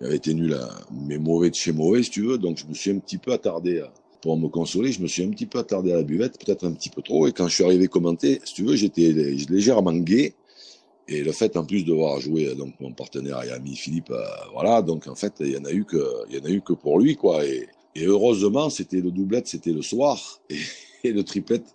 [0.00, 0.56] j'avais été nul,
[0.90, 3.32] mais mauvais de chez mauvais si tu veux, donc je me suis un petit peu
[3.32, 3.84] attardé
[4.22, 6.72] pour me consoler, je me suis un petit peu attardé à la buvette, peut-être un
[6.72, 7.26] petit peu trop.
[7.26, 10.34] Et quand je suis arrivé commenter, si tu veux, j'étais légèrement gay.
[11.12, 14.24] Et le fait en plus de voir jouer donc mon partenaire et ami Philippe, euh,
[14.54, 16.98] voilà, donc en fait il y en a eu que en a eu que pour
[16.98, 17.44] lui quoi.
[17.44, 20.56] Et, et heureusement c'était le doublette, c'était le soir et,
[21.04, 21.74] et le triplette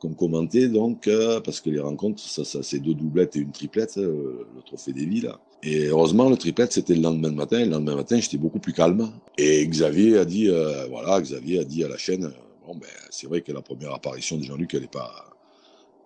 [0.00, 3.96] qu'on commentait donc euh, parce que les rencontres ça, c'est deux doublettes et une triplette,
[3.96, 5.32] euh, le trophée des villes.
[5.62, 7.64] Et heureusement le triplette c'était le lendemain matin.
[7.64, 9.10] Le lendemain matin j'étais beaucoup plus calme.
[9.38, 10.50] Et Xavier a dit
[10.90, 12.30] voilà Xavier a dit à la chaîne
[12.66, 15.37] bon ben c'est vrai que la première apparition de Jean-Luc elle est pas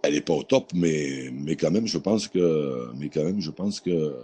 [0.02, 3.40] elle est pas au top, mais mais quand même, je pense que mais quand même,
[3.40, 4.14] je pense que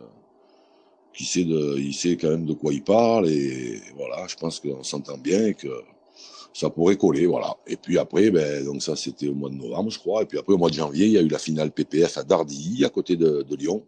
[1.15, 4.61] qu'il sait de, il sait quand même de quoi il parle et voilà, je pense
[4.61, 5.69] qu'on s'entend bien et que
[6.53, 7.57] ça pourrait coller, voilà.
[7.67, 10.23] Et puis après, ben donc ça c'était au mois de novembre, je crois.
[10.23, 12.25] Et puis après au mois de janvier, il y a eu la finale PPF à
[12.25, 13.85] Dardilly, à côté de, de Lyon.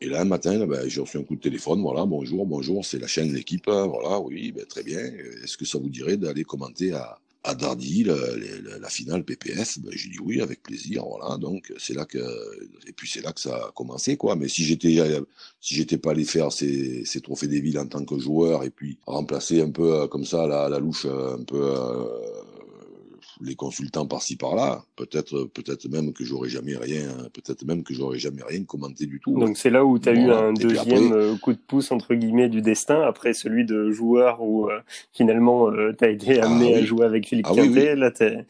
[0.00, 1.80] Et là, un matin, ben, j'ai reçu un coup de téléphone.
[1.80, 3.68] Voilà, bonjour, bonjour, c'est la chaîne de l'équipe.
[3.68, 4.98] Hein, voilà, oui, ben, très bien.
[4.98, 9.80] Est-ce que ça vous dirait d'aller commenter à, à Dardy, la, la, la, finale PPF,
[9.80, 11.36] ben, j'ai dit oui avec plaisir, voilà.
[11.38, 12.18] Donc c'est là que
[12.86, 14.36] et puis c'est là que ça a commencé quoi.
[14.36, 14.96] Mais si j'étais
[15.60, 18.70] si j'étais pas allé faire ces, ces trophées des villes en tant que joueur et
[18.70, 22.04] puis remplacer un peu euh, comme ça la, la louche euh, un peu euh,
[23.44, 28.18] les consultants par-ci par-là, peut-être peut-être même que j'aurais jamais rien, peut-être même que j'aurais
[28.18, 29.38] jamais rien commenté du tout.
[29.38, 32.48] Donc c'est là où tu as eu un deuxième euh, coup de pouce entre guillemets
[32.48, 34.78] du destin après celui de joueur où euh,
[35.12, 38.46] finalement euh, tu as été ah amené à jouer avec Philippe ah, Quintet, là t'es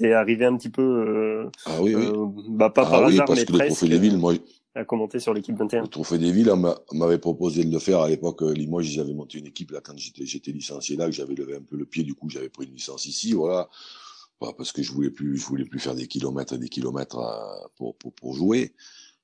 [0.00, 2.06] es arrivé un petit peu euh, ah oui, oui.
[2.48, 4.34] bah pas par ah hasard parce mais que presque le trophée des villes moi
[4.74, 5.80] à commenter sur l'équipe 21.
[5.80, 8.42] Le Trophée des Villes, on m'avait proposé de le faire à l'époque.
[8.42, 11.62] Limoges, j'avais monté une équipe là quand j'étais j'étais licencié là, que j'avais levé un
[11.62, 12.02] peu le pied.
[12.02, 13.70] Du coup, j'avais pris une licence ici, voilà
[14.38, 17.68] parce que je voulais plus, je voulais plus faire des kilomètres et des kilomètres euh,
[17.76, 18.72] pour, pour, pour jouer.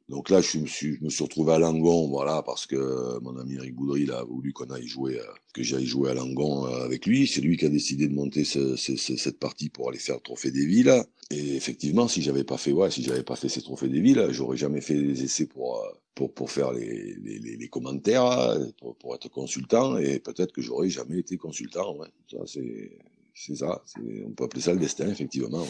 [0.09, 3.38] Donc là, je me suis, je me suis retrouvé à Langon, voilà, parce que mon
[3.38, 6.85] ami Eric Boudry a voulu qu'on aille jouer, euh, que j'aille jouer à Langon euh,
[6.85, 7.27] avec lui.
[7.27, 10.20] C'est lui qui a décidé de monter ce, ce, cette partie pour aller faire le
[10.20, 11.03] Trophée des Villes.
[11.31, 14.27] Et effectivement, si j'avais pas fait, ouais, si j'avais pas fait ces Trophées des Villes,
[14.31, 15.83] j'aurais jamais fait les essais pour
[16.14, 20.90] pour pour faire les les, les commentaires, pour, pour être consultant, et peut-être que j'aurais
[20.90, 21.96] jamais été consultant.
[21.96, 22.09] Ouais.
[22.31, 22.98] Ça c'est
[23.35, 23.83] c'est ça.
[24.27, 25.66] On peut appeler ça le destin, effectivement.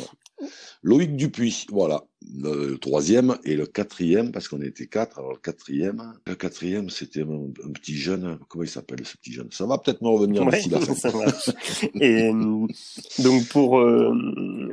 [0.82, 5.18] Loïc Dupuis, voilà le troisième et le quatrième, parce qu'on était quatre.
[5.18, 8.38] Alors le quatrième, le quatrième, c'était un, petit jeune.
[8.48, 9.48] Comment il s'appelle ce petit jeune?
[9.50, 10.94] Ça va peut-être me revenir d'ici la fin.
[12.00, 12.66] et euh,
[13.22, 14.14] donc pour euh,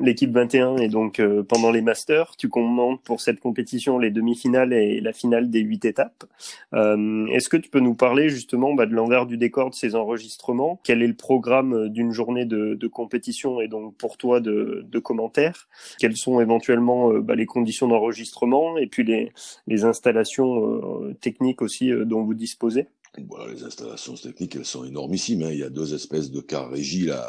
[0.02, 4.74] l'équipe 21 et donc euh, pendant les masters, tu commentes pour cette compétition les demi-finales
[4.74, 6.26] et la finale des huit étapes.
[6.74, 10.80] Est-ce que tu peux nous parler justement bah, de l'envers du décor de ces enregistrements?
[10.84, 15.00] Quel est le programme d'une journée de, de, compétition et donc pour toi de, de
[15.00, 15.68] commentaires?
[16.00, 22.06] Quels sont éventuellement bah, les conditions d'enregistrement et puis les, installations euh, techniques aussi euh,
[22.06, 22.88] dont vous disposez
[23.28, 25.44] voilà, Les installations techniques, elles sont énormissimes.
[25.44, 25.52] Hein.
[25.52, 27.26] Il y a deux espèces de car régie là.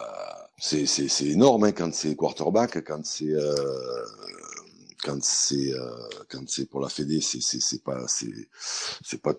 [0.58, 3.54] C'est, c'est, c'est énorme hein, quand c'est quarterback, quand c'est euh,
[5.02, 5.72] quand c'est
[6.28, 8.50] quand c'est pour la Fédé, c'est c'est c'est pas c'est
[9.02, 9.32] c'est pas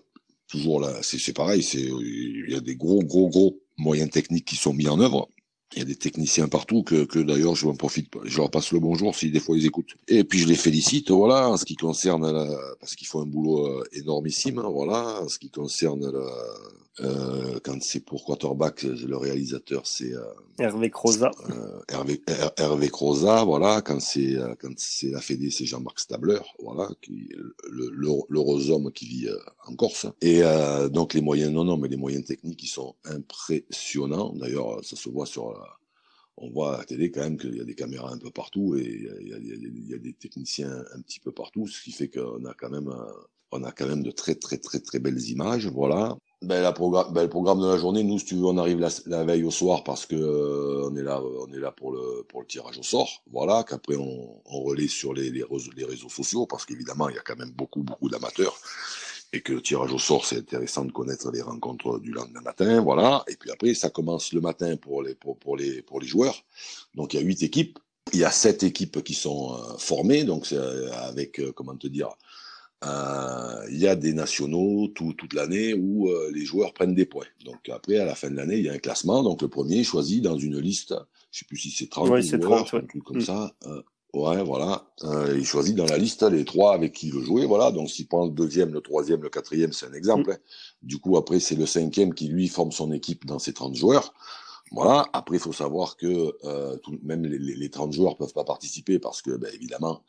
[0.48, 0.92] toujours là.
[1.02, 1.60] C'est c'est pareil.
[1.74, 5.28] Il y a des gros gros gros moyens techniques qui sont mis en œuvre.
[5.74, 8.72] Il y a des techniciens partout que, que d'ailleurs je m'en profite, je leur passe
[8.72, 9.96] le bonjour si des fois ils écoutent.
[10.08, 12.46] Et puis je les félicite, voilà, en ce qui concerne la,
[12.78, 16.26] parce qu'ils font un boulot euh, énormissime, hein, voilà, en ce qui concerne la,
[17.00, 20.24] euh, quand c'est pour quarterback, le réalisateur c'est euh,
[20.58, 21.30] Hervé Croza.
[21.48, 22.22] Euh, Hervé,
[22.58, 23.80] Hervé Croza, voilà.
[23.80, 27.30] Quand c'est euh, quand c'est la Fédé, c'est Jean-Marc Stabler, voilà, qui
[27.70, 29.28] le, le, homme qui vit
[29.66, 30.06] en Corse.
[30.20, 30.42] Et
[30.90, 34.34] donc les moyens, non non, mais les moyens techniques, ils sont impressionnants.
[34.34, 35.54] D'ailleurs, ça se voit sur
[36.36, 38.74] on voit à la télé quand même qu'il y a des caméras un peu partout
[38.76, 38.82] et
[39.20, 42.08] il y a, il y a, des techniciens un petit peu partout, ce qui fait
[42.08, 42.90] qu'on a quand même
[43.50, 46.72] on a quand même de très très très très belles images, voilà ben,
[47.12, 49.50] ben, le programme de la journée, nous, si tu veux, on arrive la, veille au
[49.50, 52.78] soir parce que euh, on est là, on est là pour le pour le tirage
[52.78, 53.22] au sort.
[53.30, 57.16] Voilà, qu'après on, on relaie sur les, les, réseaux, les réseaux sociaux parce qu'évidemment, il
[57.16, 58.56] y a quand même beaucoup beaucoup d'amateurs
[59.32, 62.80] et que le tirage au sort, c'est intéressant de connaître les rencontres du lendemain matin.
[62.82, 66.06] Voilà, et puis après, ça commence le matin pour les pour, pour les pour les
[66.06, 66.44] joueurs.
[66.94, 67.78] Donc il y a huit équipes.
[68.12, 71.86] Il y a sept équipes qui sont euh, formées, donc c'est euh, avec comment te
[71.86, 72.21] dire euh,
[72.82, 77.26] il y a des nationaux tout, toute l'année où euh, les joueurs prennent des points.
[77.44, 79.22] Donc après, à la fin de l'année, il y a un classement.
[79.22, 80.94] Donc le premier choisi dans une liste,
[81.30, 83.22] je sais plus si c'est 30 ouais, joueurs, 30, un truc comme mm.
[83.22, 83.52] ça.
[83.66, 83.82] Euh,
[84.14, 84.86] ouais, voilà.
[85.04, 87.46] Euh, il choisit dans la liste les trois avec qui il veut jouer.
[87.46, 87.70] Voilà.
[87.70, 90.30] Donc s'il prend le deuxième, le troisième, le quatrième, c'est un exemple.
[90.30, 90.86] Mm.
[90.86, 94.14] Du coup, après, c'est le cinquième qui lui forme son équipe dans ses 30 joueurs.
[94.70, 95.06] Voilà.
[95.12, 96.32] Après, il faut savoir que
[96.78, 100.02] tout, même les, les, 30 joueurs peuvent pas participer parce que, ben, évidemment,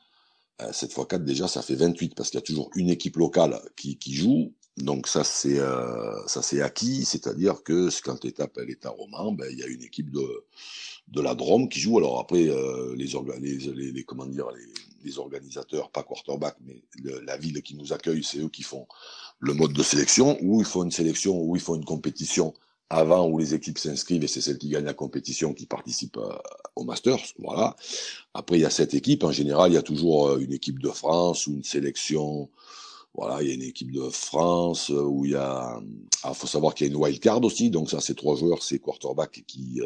[0.60, 3.60] 7 x 4 déjà ça fait 28 parce qu'il y a toujours une équipe locale
[3.76, 4.54] qui, qui joue.
[4.78, 9.32] Donc ça c'est euh, ça c'est acquis, c'est-à-dire que quand l'étape elle est à Roman,
[9.32, 10.46] ben il y a une équipe de
[11.10, 11.98] de la Drôme qui joue.
[11.98, 14.66] Alors après euh, les, les, les, comment dire les,
[15.04, 18.88] les, organisateurs, pas quarterback, mais la ville qui nous accueille, c'est eux qui font
[19.40, 22.54] le mode de sélection où il faut une sélection, où il faut une compétition
[22.90, 26.36] avant où les équipes s'inscrivent et c'est celles qui gagnent la compétition qui participent euh,
[26.76, 27.34] au Masters.
[27.40, 27.76] Voilà.
[28.34, 29.24] Après, il y a cette équipe.
[29.24, 32.50] En général, il y a toujours euh, une équipe de France ou une sélection.
[33.16, 35.80] Voilà, il y a une équipe de France euh, où il y a.
[36.24, 37.70] Ah, faut savoir qu'il y a une wild card aussi.
[37.70, 39.82] Donc ça, c'est trois joueurs, c'est quarterback qui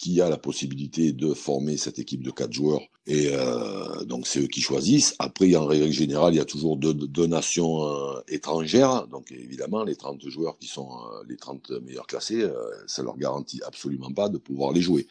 [0.00, 2.80] qui a la possibilité de former cette équipe de quatre joueurs.
[3.06, 5.14] Et euh, donc c'est eux qui choisissent.
[5.18, 9.06] Après, en règle générale, il y a toujours deux, nations euh, étrangères.
[9.08, 12.48] Donc évidemment, les 30 joueurs qui sont euh, les 30 meilleurs classés,
[12.86, 15.06] ça leur garantit absolument pas de pouvoir les jouer.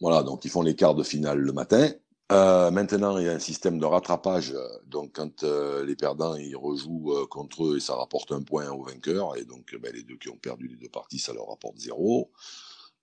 [0.00, 1.92] Voilà, donc ils font les quarts de finale le matin.
[2.28, 4.54] maintenant, il y a un système de rattrapage.
[4.88, 5.44] Donc, quand
[5.86, 9.76] les perdants ils rejouent contre eux et ça rapporte un point au vainqueur, et donc
[9.80, 12.32] ben, les deux qui ont perdu les deux parties, ça leur rapporte zéro.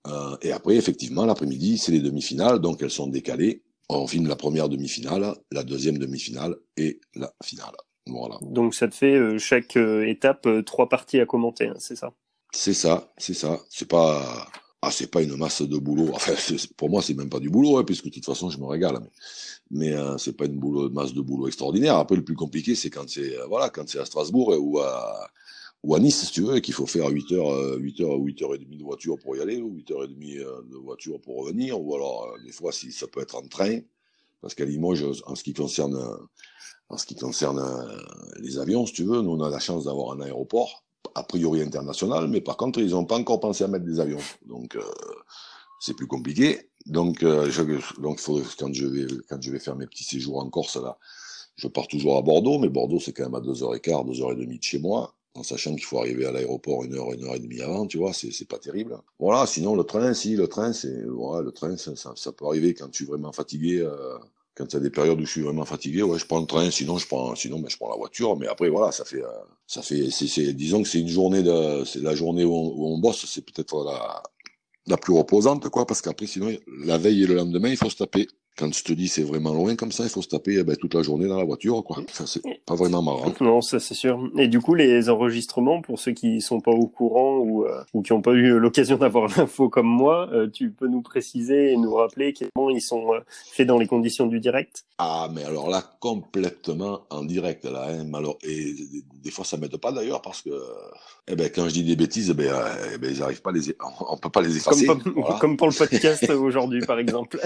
[0.06, 3.62] Euh, et après, effectivement, l'après-midi, c'est les demi-finales, donc elles sont décalées.
[3.88, 7.74] On filme la première demi-finale, la deuxième demi-finale et la finale.
[8.06, 8.38] Voilà.
[8.42, 12.12] Donc ça te fait euh, chaque euh, étape trois parties à commenter, hein, c'est ça?
[12.52, 13.60] C'est ça, c'est ça.
[13.68, 14.48] C'est pas
[14.82, 16.10] ah c'est pas une masse de boulot.
[16.14, 16.32] Enfin
[16.76, 18.98] pour moi c'est même pas du boulot hein, puisque de toute façon je me régale.
[19.70, 21.96] Mais, mais c'est pas une boulot, masse de boulot extraordinaire.
[21.96, 25.30] Après le plus compliqué c'est quand c'est voilà quand c'est à Strasbourg ou à
[25.82, 28.54] ou à Nice, si tu veux, qu'il faut faire 8 heures, 8 heures, 8 heures
[28.54, 31.44] et de voiture pour y aller, ou 8 heures et demie euh, de voiture pour
[31.44, 33.80] revenir, ou alors, euh, des fois, si ça peut être en train,
[34.42, 35.98] parce qu'à Limoges, en ce qui concerne,
[36.88, 37.98] en ce qui concerne euh,
[38.40, 41.62] les avions, si tu veux, nous, on a la chance d'avoir un aéroport, a priori
[41.62, 44.20] international, mais par contre, ils n'ont pas encore pensé à mettre des avions.
[44.46, 44.78] Donc,
[45.80, 46.70] c'est plus compliqué.
[46.86, 48.20] Donc, donc,
[48.58, 50.98] quand je vais, quand je vais faire mes petits séjours en Corse, là,
[51.56, 54.78] je pars toujours à Bordeaux, mais Bordeaux, c'est quand même à 2h15, 2h30 de chez
[54.78, 57.86] moi en sachant qu'il faut arriver à l'aéroport une heure, une heure et demie avant,
[57.86, 58.98] tu vois, c'est, pas terrible.
[59.18, 62.74] Voilà, sinon le train, si, le train, c'est, voilà, le train, ça, ça, peut arriver
[62.74, 64.18] quand tu es vraiment fatigué, euh,
[64.54, 66.46] quand il y a des périodes où je suis vraiment fatigué, ouais, je prends le
[66.46, 69.28] train, sinon je prends, ben, la voiture, mais après, voilà, ça fait, euh,
[69.66, 72.86] ça fait, c'est, disons que c'est une journée de, c'est la journée où on, où
[72.88, 74.22] on bosse, c'est peut-être la,
[74.88, 76.50] la plus reposante, quoi, parce qu'après, sinon,
[76.84, 78.26] la veille et le lendemain, il faut se taper
[78.60, 80.76] quand je te dis c'est vraiment loin comme ça, il faut se taper eh ben,
[80.76, 81.96] toute la journée dans la voiture, quoi.
[82.26, 83.32] C'est pas vraiment marrant.
[83.40, 84.20] Non, ça c'est sûr.
[84.36, 88.02] Et du coup, les enregistrements, pour ceux qui sont pas au courant ou, euh, ou
[88.02, 91.76] qui n'ont pas eu l'occasion d'avoir l'info comme moi, euh, tu peux nous préciser et
[91.78, 94.84] nous rappeler comment ils sont euh, faits dans les conditions du direct?
[94.98, 97.88] Ah, mais alors là, complètement en direct, là.
[97.88, 98.74] Hein, et
[99.22, 100.50] des, fois, ça m'aide pas d'ailleurs parce que
[101.26, 102.52] eh ben, quand je dis des bêtises, eh ben,
[102.94, 103.74] eh ben, ils arrivent pas à les,
[104.10, 104.86] on peut pas les effacer.
[104.86, 105.02] Comme,
[105.40, 107.40] comme pour le podcast aujourd'hui, par exemple.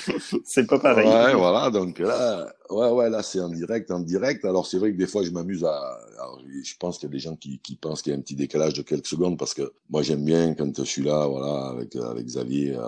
[0.60, 1.08] c'est pas pareil.
[1.08, 1.70] Ouais, voilà.
[1.70, 4.44] Donc là, ouais, ouais, là, c'est en direct, en direct.
[4.44, 7.12] Alors, c'est vrai que des fois, je m'amuse à, alors, je pense qu'il y a
[7.12, 9.54] des gens qui, qui pensent qu'il y a un petit décalage de quelques secondes parce
[9.54, 12.76] que moi, j'aime bien quand je suis là, voilà, avec, avec Xavier.
[12.76, 12.82] Euh,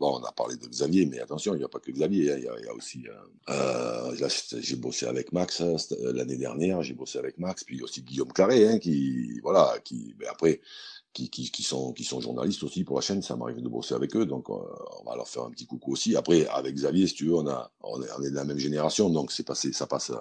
[0.00, 2.32] bon, on a parlé de Xavier, mais attention, il n'y a pas que Xavier.
[2.32, 4.28] Hein, il, y a, il y a aussi, euh, euh
[4.60, 5.76] j'ai bossé avec Max hein,
[6.12, 6.82] l'année dernière.
[6.82, 10.60] J'ai bossé avec Max, puis aussi Guillaume Carré, hein, qui, voilà, qui, mais après,
[11.12, 13.94] qui, qui, qui, sont, qui sont journalistes aussi pour la chaîne, ça m'arrive de bosser
[13.94, 14.54] avec eux, donc euh,
[15.00, 16.16] on va leur faire un petit coucou aussi.
[16.16, 18.58] Après, avec Xavier, si tu veux, on, a, on, est, on est de la même
[18.58, 20.12] génération, donc c'est passé, ça passe,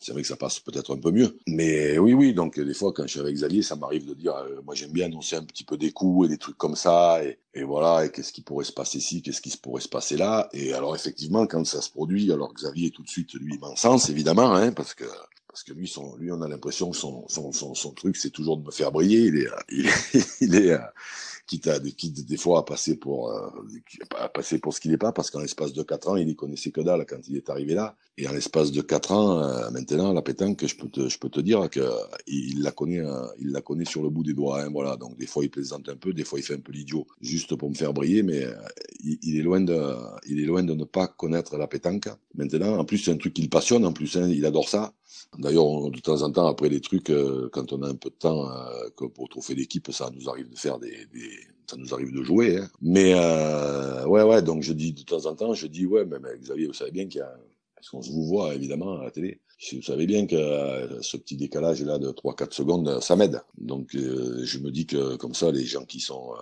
[0.00, 1.38] c'est vrai que ça passe peut-être un peu mieux.
[1.46, 4.34] Mais oui, oui, donc des fois, quand je suis avec Xavier, ça m'arrive de dire,
[4.34, 7.24] euh, moi j'aime bien annoncer un petit peu des coups et des trucs comme ça,
[7.24, 9.88] et, et voilà, et qu'est-ce qui pourrait se passer ici, qu'est-ce qui se pourrait se
[9.88, 10.48] passer là.
[10.52, 14.52] Et alors effectivement, quand ça se produit, alors Xavier tout de suite, lui, sens évidemment,
[14.54, 15.04] hein, parce que
[15.54, 15.88] parce que lui,
[16.18, 19.20] lui, on a l'impression que son, son, son, truc, c'est toujours de me faire briller.
[19.20, 20.76] Il est, est, il est
[21.46, 23.50] quitte à quitte des fois à passer pour euh,
[24.18, 26.34] à passer pour ce qu'il n'est pas, parce qu'en l'espace de quatre ans, il y
[26.34, 27.94] connaissait que dalle quand il est arrivé là.
[28.18, 31.28] Et en l'espace de quatre ans, euh, maintenant, la pétanque, je peux te, je peux
[31.28, 31.88] te dire que
[32.26, 34.60] il la connaît, euh, la connaît sur le bout des doigts.
[34.60, 34.96] Hein, voilà.
[34.96, 37.54] Donc des fois, il plaisante un peu, des fois, il fait un peu l'idiot, juste
[37.54, 38.44] pour me faire briller, mais
[39.04, 39.78] il, il, est loin de,
[40.26, 42.08] il est loin de ne pas connaître la pétanque.
[42.34, 43.84] Maintenant, en plus, c'est un truc qui le passionne.
[43.84, 44.92] En plus, hein, il adore ça.
[45.38, 48.14] D'ailleurs, de temps en temps, après les trucs, euh, quand on a un peu de
[48.14, 51.30] temps euh, pour trouver d'équipe, ça nous arrive de faire des, des,
[51.68, 52.58] ça nous arrive de jouer.
[52.58, 52.68] Hein.
[52.80, 54.42] Mais euh, ouais, ouais.
[54.42, 57.06] Donc je dis de temps en temps, je dis ouais, mais, Xavier, vous savez bien
[57.06, 57.34] qu'il y a,
[57.74, 59.40] parce qu'on se vous voit évidemment à la télé?
[59.72, 63.40] Vous savez bien que euh, ce petit décalage là de 3-4 secondes, ça m'aide.
[63.56, 66.32] Donc je me dis que comme ça, les gens qui sont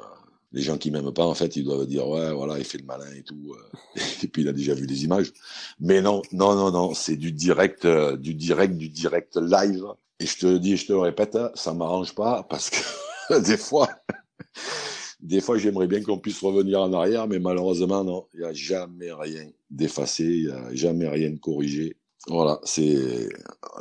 [0.53, 2.84] les gens qui m'aiment pas, en fait, ils doivent dire ouais, voilà, il fait le
[2.84, 3.55] malin et tout.
[3.55, 4.00] Euh.
[4.22, 5.32] et puis il a déjà vu des images.
[5.80, 9.84] Mais non, non, non, non, c'est du direct, euh, du direct, du direct live.
[10.20, 13.88] Et je te dis, je te le répète, ça m'arrange pas parce que des fois,
[15.20, 18.53] des fois, j'aimerais bien qu'on puisse revenir en arrière, mais malheureusement, non, il n'y a
[18.53, 21.96] jamais rien d'effacé, il n'y a jamais rien de corrigé.
[22.28, 23.28] Voilà, c'est,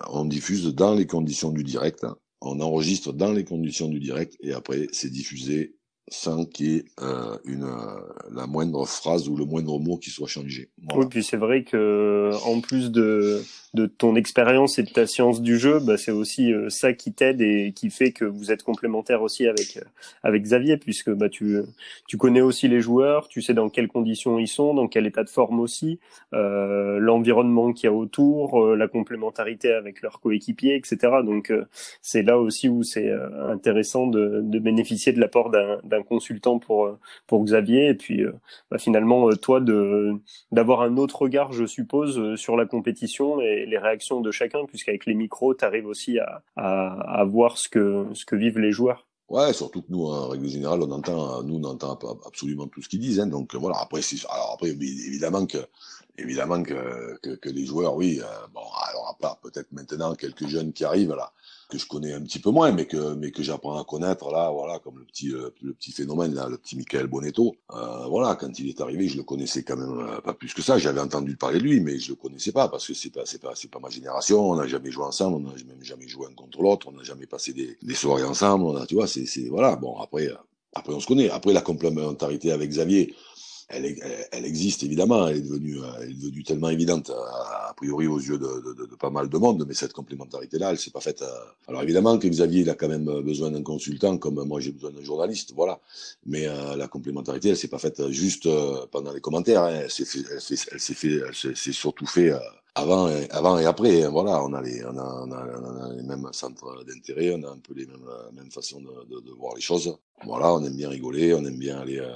[0.10, 2.08] on diffuse dans les conditions du direct,
[2.42, 5.76] on enregistre dans les conditions du direct et après c'est diffusé
[6.12, 8.02] sans qu'il y ait euh, une, euh,
[8.32, 10.70] la moindre phrase ou le moindre mot qui soit changé.
[10.94, 13.42] Oui, puis c'est vrai que en plus de,
[13.74, 17.14] de ton expérience et de ta science du jeu, bah, c'est aussi euh, ça qui
[17.14, 19.80] t'aide et qui fait que vous êtes complémentaire aussi avec
[20.24, 21.62] avec Xavier, puisque bah, tu
[22.08, 25.24] tu connais aussi les joueurs, tu sais dans quelles conditions ils sont, dans quel état
[25.24, 26.00] de forme aussi,
[26.34, 30.98] euh, l'environnement qu'il y a autour, la complémentarité avec leurs coéquipiers, etc.
[31.24, 31.54] Donc
[32.02, 33.12] c'est là aussi où c'est
[33.50, 38.32] intéressant de, de bénéficier de l'apport d'un consultant pour euh, pour Xavier et puis euh,
[38.70, 40.14] bah, finalement euh, toi de
[40.52, 45.06] d'avoir un autre regard je suppose sur la compétition et les réactions de chacun puisqu'avec
[45.06, 49.08] les micros tu arrives aussi à, à, voir ce que ce que vivent les joueurs.
[49.30, 52.90] Ouais, surtout que nous, en règle générale, on entend, nous, on entend absolument tout ce
[52.90, 53.22] qu'ils disent.
[53.22, 53.78] Hein, donc voilà.
[53.80, 55.60] Après, alors après, évidemment que,
[56.18, 58.20] évidemment que, que, les joueurs, oui.
[58.54, 58.60] bon,
[58.90, 61.32] alors à part peut-être maintenant quelques jeunes qui arrivent là,
[61.72, 64.52] que je connais un petit peu moins, mais que mais que j'apprends à connaître là,
[64.52, 65.50] voilà, comme le petit euh,
[65.80, 67.56] petit phénomène là, le petit Michael Bonetto.
[67.74, 70.62] Euh, voilà, quand il est arrivé, je le connaissais quand même euh, pas plus que
[70.62, 70.78] ça.
[70.78, 73.42] J'avais entendu parler de lui, mais je le connaissais pas parce que c'est pas c'est
[73.42, 74.52] pas c'est pas ma génération.
[74.52, 77.04] On n'a jamais joué ensemble, on n'a même jamais joué un contre l'autre, on n'a
[77.04, 78.86] jamais passé des, des soirées ensemble.
[78.88, 79.78] Tu vois, c'est voilà.
[79.78, 80.30] Bon après
[80.74, 81.30] après on se connaît.
[81.30, 83.16] Après la complémentarité avec Xavier
[83.74, 85.80] elle, existe évidemment, elle est devenue,
[86.22, 90.72] devenue tellement évidente a, priori aux yeux de, pas mal de monde, mais cette complémentarité-là,
[90.72, 91.22] elle s'est pas faite.
[91.22, 91.28] Euh,
[91.68, 95.04] alors évidemment que Xavier, a quand même besoin d'un consultant, comme moi j'ai besoin d'un
[95.04, 95.80] journaliste, voilà.
[96.26, 99.82] Mais euh, la complémentarité, elle s'est pas faite juste euh, pendant les commentaires, hein.
[99.84, 102.32] elle s'est fait, elle surtout fait
[102.76, 104.04] avant et, avant et après.
[104.04, 104.82] Hein, voilà, on a les,
[106.04, 109.98] mêmes centres d'intérêt, on a un peu les mêmes, façons de, voir les choses.
[110.24, 112.10] Voilà, on aime bien rigoler, on aime bien aller, euh,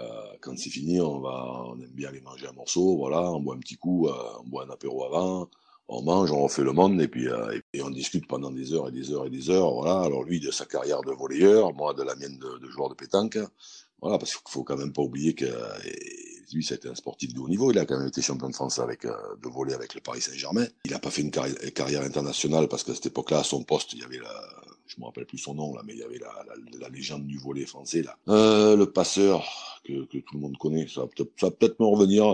[0.45, 3.55] quand c'est fini, on va, on aime bien aller manger un morceau, voilà, on boit
[3.55, 5.49] un petit coup, euh, on boit un apéro avant,
[5.87, 8.89] on mange, on refait le monde et puis euh, et on discute pendant des heures
[8.89, 9.73] et des heures et des heures.
[9.73, 10.01] Voilà.
[10.01, 13.37] Alors lui de sa carrière de volleyeur, moi de la mienne de, joueur de pétanque.
[14.01, 15.45] Voilà, parce qu'il faut quand même pas oublier que
[16.53, 17.71] lui, c'était un sportif de haut niveau.
[17.71, 20.21] Il a quand même été champion de France avec, euh, de volley avec le Paris
[20.21, 20.65] Saint-Germain.
[20.85, 23.99] Il n'a pas fait une carrière, internationale parce qu'à cette époque-là, à son poste, il
[23.99, 24.41] y avait la,
[24.87, 26.45] je me rappelle plus son nom là, mais il y avait la,
[26.79, 28.17] la, légende du volley français là.
[28.29, 29.45] Euh, le passeur
[29.83, 32.25] que, que, tout le monde connaît, ça va peut-être peut me revenir.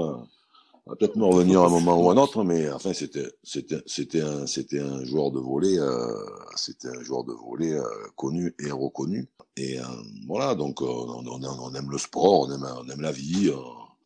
[0.86, 4.46] va peut-être me revenir à un moment ou un autre, mais enfin c'était un
[4.80, 6.26] un joueur de volet, euh,
[6.56, 7.84] c'était un joueur de volet euh,
[8.16, 9.28] connu et reconnu.
[9.58, 9.84] Et euh,
[10.28, 13.52] voilà, donc on, on, on, aime le sport, on aime on aime la vie.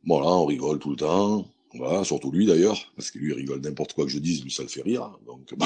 [0.06, 1.46] voilà, on rigole tout le temps.
[2.04, 4.64] Surtout lui d'ailleurs, parce que lui il rigole n'importe quoi que je dise, lui ça
[4.64, 5.18] le fait rire.
[5.26, 5.66] Donc bon,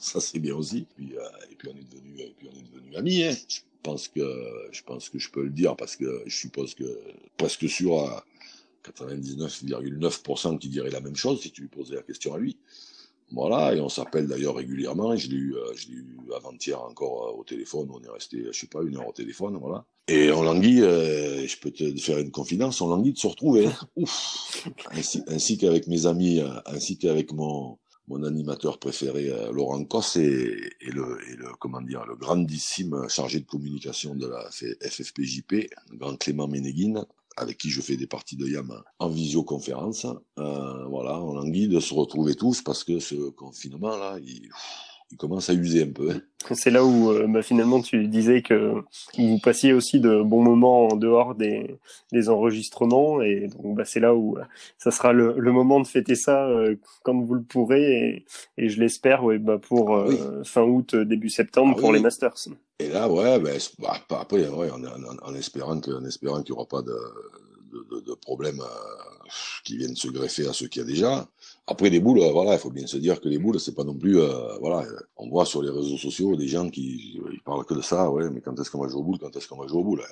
[0.00, 0.78] ça c'est bien aussi.
[0.78, 1.12] Et puis,
[1.50, 3.22] et puis on est devenu et puis on est devenu amis.
[3.24, 3.34] Hein.
[3.48, 4.26] Je pense que
[4.72, 6.98] je pense que je peux le dire parce que je suppose que
[7.36, 8.24] presque sûr à
[8.84, 12.56] 99,9% qui dirait la même chose si tu lui posais la question à lui.
[13.34, 15.16] Voilà, et on s'appelle d'ailleurs régulièrement.
[15.16, 17.88] Je l'ai eu, euh, eu avant-hier encore euh, au téléphone.
[17.92, 19.84] On est resté, je sais pas, une heure au téléphone, voilà.
[20.06, 23.68] Et on languit, euh, je peux te faire une confidence, on languit de se retrouver.
[23.96, 24.68] Ouf.
[24.92, 30.90] Ainsi, ainsi qu'avec mes amis, ainsi qu'avec mon, mon animateur préféré, Laurent Cosse, et, et,
[30.90, 36.16] le, et le, comment dire, le grandissime chargé de communication de la FFPJP, le grand
[36.16, 37.04] Clément Ménéguine
[37.36, 40.06] avec qui je fais des parties de YAM en visioconférence.
[40.38, 44.48] Euh, voilà, on languit de se retrouver tous parce que ce confinement-là, il,
[45.10, 46.10] il commence à user un peu.
[46.10, 46.20] Hein.
[46.52, 48.74] C'est là où euh, bah, finalement tu disais que
[49.16, 51.76] vous passiez aussi de bons moments en dehors des,
[52.12, 54.42] des enregistrements et donc bah, c'est là où euh,
[54.76, 58.24] ça sera le, le, moment de fêter ça euh, quand vous le pourrez et,
[58.58, 60.06] et je l'espère ouais, bah, pour ah
[60.44, 62.48] fin août début septembre ah pour les Masters.
[62.78, 66.52] Et là ouais, ben, bah, après ouais, en, en, en espérant que, en espérant qu'il
[66.54, 66.94] n'y aura pas de,
[67.90, 68.62] de, problèmes
[69.64, 71.28] qui viennent se greffer à ceux qu'il y a déjà.
[71.66, 73.94] Après les boules, voilà, il faut bien se dire que les boules, c'est pas non
[73.94, 77.74] plus, euh, voilà, on voit sur les réseaux sociaux des gens qui ils parlent que
[77.74, 79.66] de ça, ouais, mais quand est-ce qu'on va jouer aux boules, quand est-ce qu'on va
[79.66, 80.04] jouer aux boules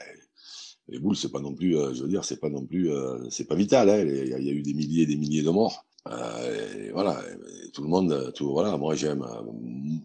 [0.89, 3.29] Les boules, c'est pas non plus, euh, je veux dire, c'est pas non plus, euh,
[3.31, 5.85] c'est pas vital, hein, il y, a eu des milliers et des milliers de morts.
[6.09, 7.23] Euh, voilà,
[7.73, 9.25] tout le monde, tout, voilà, moi j'aime,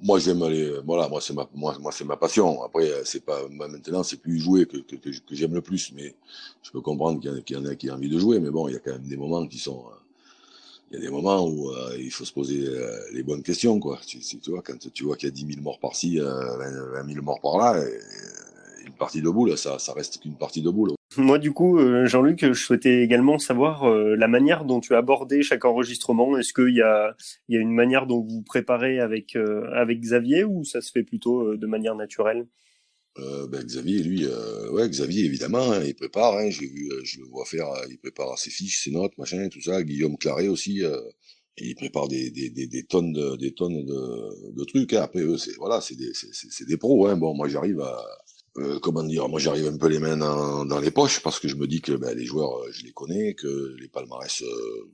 [0.04, 2.62] moi j'aime les, voilà, moi c'est ma, moi, moi c'est ma passion.
[2.64, 6.16] Après, c'est pas, maintenant c'est plus jouer que, que, que, j'aime le plus, mais
[6.62, 8.74] je peux comprendre qu'il y, en a qui ont envie de jouer, mais bon, il
[8.74, 9.86] y a quand même des moments qui sont,
[10.92, 13.80] il y a des moments où euh, il faut se poser euh, les bonnes questions,
[13.80, 14.00] quoi.
[14.06, 16.58] Tu, vois, quand tu vois qu'il y a 10 000 morts par-ci, euh,
[16.94, 17.84] 20 000 morts par-là,
[18.86, 20.97] une partie de boule, ça, ça reste qu'une partie de boule.
[21.16, 25.64] Moi, du coup, euh, Jean-Luc, je souhaitais également savoir la manière dont tu abordé chaque
[25.64, 26.38] enregistrement.
[26.38, 27.16] Est-ce qu'il y a,
[27.48, 29.38] une manière dont vous préparez avec,
[29.74, 32.46] avec Xavier ou ça se fait plutôt de manière naturelle?
[33.20, 36.38] Euh, ben Xavier, lui, euh, ouais, Xavier, évidemment, hein, il prépare.
[36.38, 39.18] Hein, j'ai vu, euh, je le vois faire, euh, il prépare ses fiches, ses notes,
[39.18, 39.82] machin, tout ça.
[39.84, 40.84] Guillaume Claret aussi,
[41.58, 42.32] il prépare des,
[42.88, 44.94] tonnes de, des tonnes de, trucs.
[44.94, 45.02] Hein.
[45.02, 47.16] Après, eux, c'est voilà, c'est des, pros.
[47.16, 47.98] Bon, moi, j'arrive à,
[48.58, 51.48] euh, comment dire, moi j'arrive un peu les mains dans, dans, les poches parce que
[51.48, 54.44] je me dis que ben, les joueurs, je les connais, que les palmarès,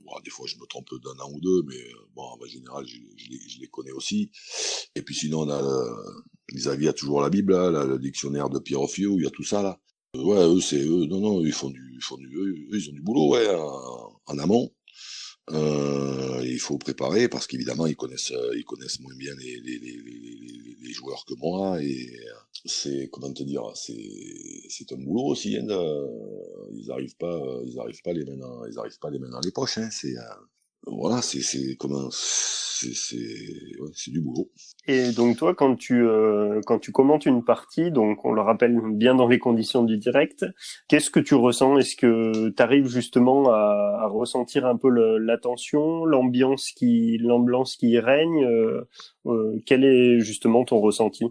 [0.04, 1.80] bon, des fois je me trompe d'un an ou deux, mais
[2.14, 4.30] bon, en général, je, les, je, les, connais aussi.
[4.94, 5.62] Et puis sinon, on a
[6.52, 9.44] Xavier a toujours la Bible, là, le dictionnaire de Pierre où il y a tout
[9.44, 9.80] ça là.
[10.16, 12.90] Euh, ouais, eux c'est eux, non non, ils font du, ils font du, eux, ils
[12.90, 13.48] ont du boulot ouais
[14.26, 14.70] en amont.
[15.50, 19.78] Euh, il faut préparer parce qu'évidemment ils connaissent, euh, ils connaissent moins bien les, les,
[19.78, 22.18] les, les joueurs que moi et
[22.64, 24.10] c'est comment te dire, c'est
[24.70, 25.56] c'est un boulot aussi.
[25.56, 25.66] Hein,
[26.72, 29.40] ils arrivent pas, ils arrivent pas les mains, dans, ils arrivent pas les mains dans
[29.40, 29.78] les poches.
[29.78, 30.14] Hein, c'est
[30.86, 33.16] voilà, c'est c'est comment c'est
[33.80, 34.50] ouais, du boulot.
[34.86, 38.78] Et donc toi, quand tu euh, quand tu commentes une partie, donc on le rappelle
[38.92, 40.44] bien dans les conditions du direct,
[40.88, 41.78] qu'est-ce que tu ressens?
[41.78, 47.98] Est-ce que tu arrives justement à, à, ressentir un peu l'attention, l'ambiance qui l'ambiance qui
[47.98, 48.88] règne euh,
[49.26, 51.24] euh, Quel est justement ton ressenti?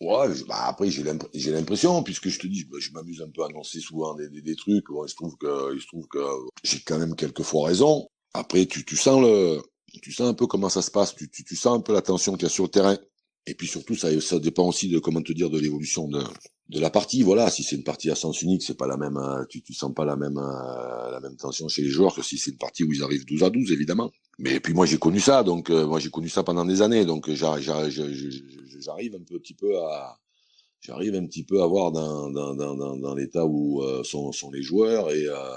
[0.00, 3.46] Ouais, bah après j'ai l'impression, puisque je te dis, bah, je m'amuse un peu à
[3.46, 4.86] annoncer souvent des, des, des trucs.
[4.88, 6.24] Bon, il se trouve que, il se trouve que
[6.62, 8.08] j'ai quand même quelques fois raison.
[8.34, 9.60] Après, tu, sens le,
[10.02, 12.42] tu sens un peu comment ça se passe, tu, sens un peu la tension qu'il
[12.42, 12.96] y a sur le terrain.
[13.46, 16.22] Et puis surtout, ça, dépend aussi de comment te dire de l'évolution de,
[16.78, 17.22] la partie.
[17.22, 19.72] Voilà, si c'est une partie à sens unique, c'est pas la même, euh, tu, tu
[19.72, 22.58] sens pas la même, euh, la même tension chez les joueurs que si c'est une
[22.58, 24.10] partie où ils arrivent 12 à 12, évidemment.
[24.38, 27.06] Mais puis moi j'ai connu ça, donc euh, moi j'ai connu ça pendant des années,
[27.06, 30.18] donc j'arrive un petit peu à,
[30.80, 34.50] j'arrive un petit peu à voir dans, dans, dans, dans, l'état où euh, sont, sont
[34.50, 35.56] les joueurs et, euh,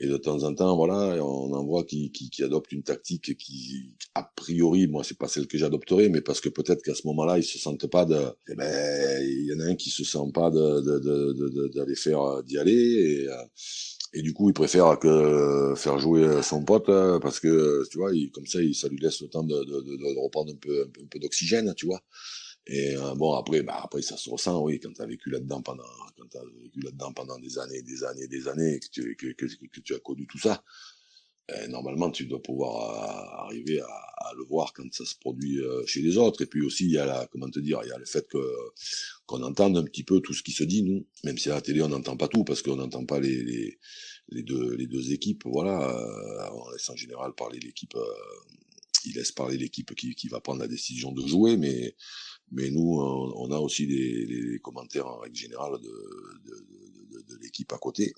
[0.00, 3.36] et de temps en temps, voilà, on en voit qui, qui, qui adoptent une tactique
[3.36, 7.06] qui, a priori, moi, c'est pas celle que j'adopterai, mais parce que peut-être qu'à ce
[7.06, 10.04] moment-là, ils se sentent pas de, eh ben, il y en a un qui se
[10.04, 13.28] sent pas de, de, de, d'aller faire, euh, d'y aller et,
[14.14, 16.86] et du coup, il préfère que faire jouer son pote
[17.20, 19.80] parce que, tu vois, il, comme ça, il, ça lui laisse le temps de, de,
[19.80, 22.02] de, reprendre un peu, un peu d'oxygène, tu vois.
[22.68, 25.62] Et euh, bon après, bah après ça se ressent, oui, quand tu as vécu là-dedans
[25.62, 25.84] pendant,
[26.16, 29.80] quand as vécu là-dedans pendant des années, des années, des années, que tu, que, que,
[29.80, 30.64] tu as connu tout ça.
[31.52, 36.02] euh, normalement, tu dois pouvoir euh, arriver à, le voir quand ça se produit chez
[36.02, 36.42] les autres.
[36.42, 38.26] Et puis aussi, il y a la, comment te dire, il y a le fait
[38.28, 38.38] que
[39.26, 41.06] qu'on entende un petit peu tout ce qui se dit, nous.
[41.24, 43.78] Même si à la télé, on n'entend pas tout parce qu'on n'entend pas les,
[44.30, 45.44] les, deux, les deux équipes.
[45.46, 47.96] Voilà, on laisse en général parler l'équipe.
[49.04, 51.94] Il laisse parler l'équipe qui, qui va prendre la décision de jouer, mais
[52.52, 58.14] mais nous, on, a aussi des, commentaires en règle générale de, de, l'équipe à côté.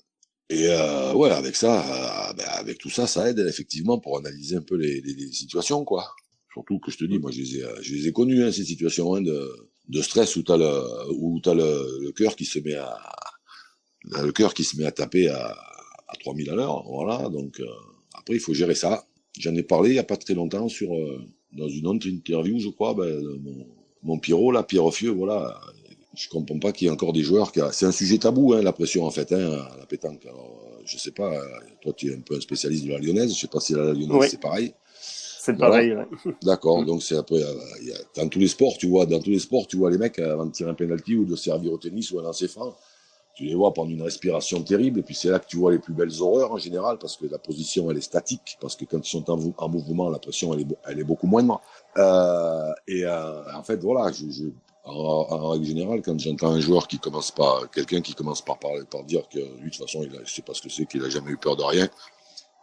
[0.49, 4.55] Et euh, ouais, avec ça, euh, ben avec tout ça, ça aide effectivement pour analyser
[4.55, 6.13] un peu les, situations, quoi.
[6.53, 8.65] Surtout que je te dis, moi, je les ai, je les ai connues, hein, ces
[8.65, 9.51] situations hein, de,
[9.87, 12.97] de stress où t'as le, où t'as le, cœur qui se met à,
[14.03, 15.55] le cœur qui se met à taper à,
[16.07, 17.29] à 3000 à l'heure, voilà.
[17.29, 17.65] Donc euh,
[18.13, 19.07] après, il faut gérer ça.
[19.37, 21.21] J'en ai parlé il y a pas très longtemps sur euh,
[21.53, 23.67] dans une autre interview, je crois, ben, mon,
[24.03, 25.59] mon Pierrot, là, Pierre Fieux, voilà,
[26.19, 27.61] je comprends pas qu'il y ait encore des joueurs qui.
[27.71, 30.25] C'est un sujet tabou, hein, la pression en fait, hein, la pétanque.
[30.25, 31.33] Alors, euh, je sais pas.
[31.33, 31.41] Euh,
[31.81, 33.33] toi, tu es un peu un spécialiste de la lyonnaise.
[33.33, 34.73] Je sais pas si la lyonnaise c'est pareil.
[35.01, 35.93] C'est pareil.
[35.93, 36.33] Ouais.
[36.43, 36.83] D'accord.
[36.83, 37.41] Donc c'est après.
[37.41, 39.97] Euh, a, dans tous les sports, tu vois, dans tous les sports, tu vois les
[39.97, 42.75] mecs avant de tirer un penalty ou de servir au tennis ou à lancer franc,
[43.39, 44.99] tu les vois prendre une respiration terrible.
[44.99, 47.25] Et puis c'est là que tu vois les plus belles horreurs en général parce que
[47.25, 48.57] la position elle est statique.
[48.59, 51.25] Parce que quand ils sont en, en mouvement, la pression elle est, elle est beaucoup
[51.25, 51.61] moindre.
[51.95, 54.11] Euh, et euh, en fait, voilà,
[54.83, 58.83] en, règle générale, quand j'entends un joueur qui commence par, quelqu'un qui commence par parler,
[58.91, 60.85] par dire que lui, de toute façon, il a, je sais pas ce que c'est,
[60.85, 61.87] qu'il a jamais eu peur de rien,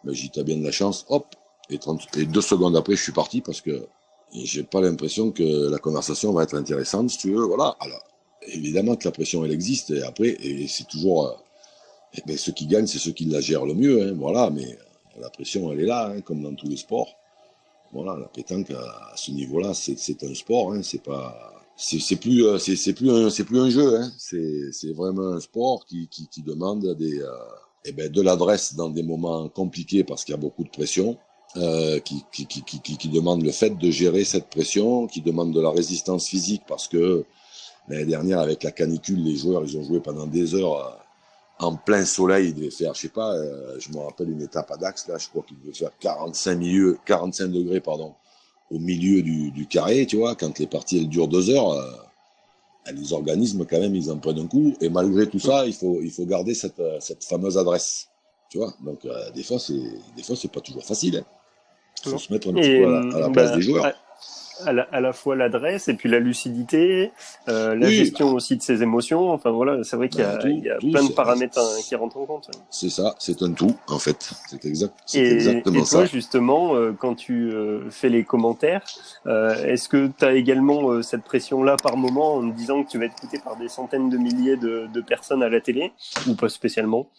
[0.05, 1.35] mais j'y t'as bien de la chance, hop,
[1.71, 3.87] et, 30, et deux secondes après, je suis parti parce que
[4.35, 7.77] j'ai pas l'impression que la conversation va être intéressante, si tu veux, voilà.
[7.81, 8.03] Alors,
[8.47, 12.67] évidemment que la pression, elle existe, et après, et c'est toujours, euh, ben, ceux qui
[12.67, 14.79] gagnent, c'est ceux qui la gèrent le mieux, hein, voilà, mais
[15.21, 17.17] la pression, elle est là, hein, comme dans tous les sports.
[17.93, 22.59] Voilà, la pétanque, à ce niveau-là, c'est un sport, hein, c'est pas, c'est plus euh,
[22.59, 24.11] c'est plus un plus un jeu hein.
[24.17, 27.29] c'est vraiment un sport qui qui, demande des euh,
[27.85, 31.19] eh ben de l'adresse dans des moments compliqués parce qu'il y a beaucoup de pression
[31.57, 35.61] euh, qui, qui, qui, qui demande le fait de gérer cette pression qui demande de
[35.61, 37.25] la résistance physique parce que
[37.89, 40.91] l'année dernière avec la canicule les joueurs ils ont joué pendant des heures euh,
[41.59, 44.71] en plein soleil ils devaient faire je sais pas euh, je me rappelle une étape
[44.71, 48.15] à Dax là je crois qu'ils devaient faire 45 milieux 45 degrés pardon
[48.71, 51.91] au milieu du, du, carré, tu vois, quand les parties elles durent deux heures, euh,
[52.93, 56.01] les organismes quand même ils en prennent un coup et malgré tout ça, il faut
[56.03, 58.09] il faut garder cette euh, cette fameuse adresse,
[58.49, 58.75] tu vois.
[58.85, 59.81] Donc euh, des fois c'est
[60.17, 61.19] des fois c'est pas toujours facile.
[61.19, 61.25] Hein.
[62.05, 63.93] Il faut se mettre un petit peu à la, à la place bah, des joueurs
[64.65, 67.13] à la, à la fois l'adresse et puis la lucidité,
[67.49, 69.31] euh, la gestion aussi de ses émotions.
[69.31, 71.81] Enfin voilà, c'est vrai qu'il y a, bah, il y a plein de paramètres hein,
[71.87, 72.51] qui rentrent en compte.
[72.71, 74.31] C'est ça, c'est un tout en fait.
[74.49, 78.83] C'est exact, et, exactement et toi, justement, euh, quand tu euh, fais les commentaires,
[79.27, 83.17] est-ce que tu as également cette pression-là par moment en disant que tu vas être
[83.19, 85.93] écouté par des centaines de milliers de, de personnes à la télé
[86.29, 87.11] ou pas spécialement?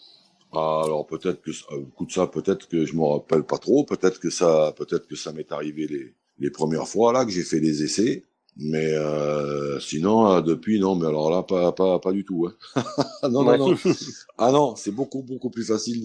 [0.52, 4.30] Ah, alors peut-être que, écoute ça, peut-être que je me rappelle pas trop, peut-être que
[4.30, 7.82] ça, peut-être que ça m'est arrivé les les premières fois là que j'ai fait des
[7.82, 8.24] essais.
[8.60, 12.48] Mais euh, sinon, euh, depuis, non, mais alors là, pas, pas, pas du tout.
[12.48, 12.82] Hein.
[13.30, 13.76] non, non, non.
[14.38, 16.02] Ah non, c'est beaucoup, beaucoup plus facile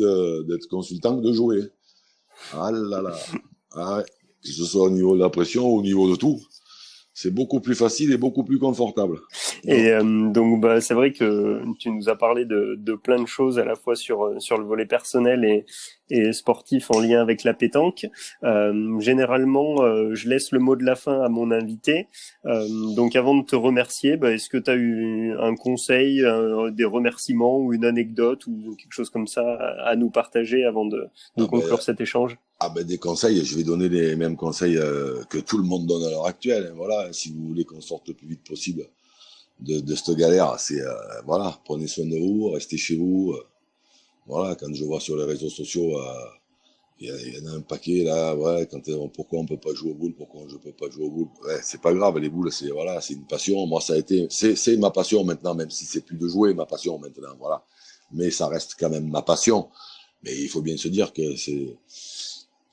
[0.48, 1.62] d'être consultant que de jouer.
[2.52, 3.16] Ah là là.
[3.72, 4.04] Ah.
[4.44, 6.42] Que ce soit au niveau de la pression ou au niveau de tout
[7.14, 9.20] c'est beaucoup plus facile et beaucoup plus confortable.
[9.66, 13.28] Et euh, donc bah c'est vrai que tu nous as parlé de, de plein de
[13.28, 15.66] choses à la fois sur sur le volet personnel et
[16.14, 18.06] et sportif en lien avec la pétanque.
[18.44, 22.08] Euh, généralement, euh, je laisse le mot de la fin à mon invité.
[22.46, 26.24] Euh, donc avant de te remercier, bah, est-ce que tu as eu un conseil,
[26.72, 29.44] des remerciements ou une anecdote ou quelque chose comme ça
[29.84, 32.38] à, nous partager avant de, de ah ben, conclure cet échange?
[32.60, 35.86] Ah ben des conseils, je vais donner les mêmes conseils euh, que tout le monde
[35.86, 36.68] donne à l'heure actuelle.
[36.72, 38.88] Hein, voilà, si vous voulez qu'on sorte le plus vite possible
[39.60, 40.94] de, de cette galère, c'est euh,
[41.26, 43.34] voilà, prenez soin de vous, restez chez vous.
[43.34, 43.44] Euh,
[44.28, 46.00] voilà, quand je vois sur les réseaux sociaux,
[47.00, 49.96] il y, en a un paquet là, ouais, quand pourquoi on peut pas jouer au
[49.96, 52.70] boule, pourquoi je peux pas jouer au boule, ouais, c'est pas grave, les boules, c'est
[52.70, 53.66] voilà, c'est une passion.
[53.68, 56.66] Moi, ça a été, c'est ma passion maintenant, même si c'est plus de jouer, ma
[56.66, 57.66] passion maintenant, voilà.
[58.14, 59.68] Mais ça reste quand même ma passion.
[60.24, 61.76] Mais il faut bien se dire que c'est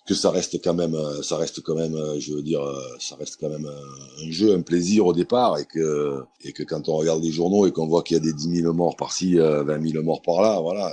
[0.06, 2.80] que ça reste quand même, euh, ça reste quand même, euh, je veux dire, euh,
[2.98, 6.88] ça reste quand même un, jeu, un plaisir au départ, et que et que quand
[6.88, 9.34] on regarde les journaux et qu'on voit qu'il y a des 10 000 morts par-ci,
[9.36, 10.92] 20 000 morts par-là, voilà,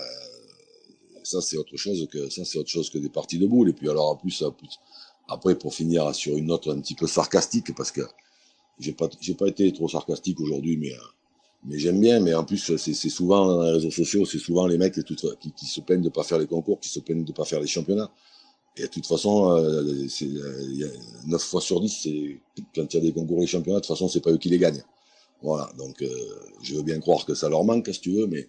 [1.23, 3.69] ça c'est autre chose que ça c'est autre chose que des parties de boules.
[3.69, 4.43] Et puis alors en plus,
[5.29, 8.01] après pour finir sur une note un petit peu sarcastique, parce que
[8.79, 10.93] j'ai pas j'ai pas été trop sarcastique aujourd'hui, mais
[11.65, 12.19] mais j'aime bien.
[12.19, 15.15] Mais en plus c'est souvent dans les réseaux sociaux, c'est souvent les mecs qui,
[15.55, 17.67] qui, se plaignent de pas faire les concours, qui se plaignent de pas faire les
[17.67, 18.11] championnats.
[18.77, 20.87] Et de toute façon, euh, c'est, il y a
[21.27, 22.39] 9 fois sur 10, c'est,
[22.75, 24.49] quand il y a des concours et championnats, de toute façon, c'est pas eux qui
[24.49, 24.83] les gagnent.
[25.41, 26.09] Voilà, donc euh,
[26.61, 28.47] je veux bien croire que ça leur manque, si tu veux, mais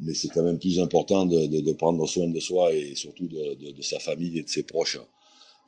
[0.00, 3.98] mais c'est quand même plus important de, prendre soin de soi et surtout de, sa
[4.00, 4.98] famille et de ses proches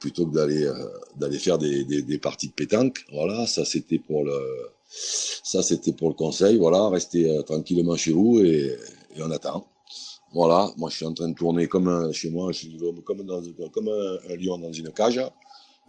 [0.01, 3.05] plutôt que d'aller euh, d'aller faire des, des, parties de pétanque.
[3.13, 4.37] Voilà, ça c'était pour le
[4.89, 6.59] ça c'était pour le conseil.
[6.59, 8.77] Voilà, restez euh, tranquillement chez vous et,
[9.17, 9.67] et, on attend.
[10.35, 12.51] Voilà, moi je suis en train de tourner comme un, chez moi,
[13.05, 13.21] comme
[13.89, 15.21] un, lion dans une cage.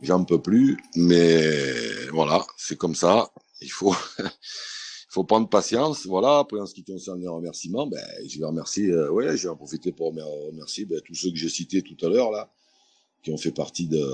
[0.02, 3.32] J'en peux plus, mais voilà, c'est comme ça.
[3.62, 3.96] Il faut
[5.10, 6.06] faut prendre patience.
[6.06, 6.40] Voilà.
[6.40, 9.50] Après, en ce qui concerne les remerciements, ben, je vais remercier, euh, ouais, je vais
[9.50, 12.52] en profiter pour remercier ben, tous ceux que j'ai cités tout à l'heure là,
[13.24, 14.06] qui ont fait partie de,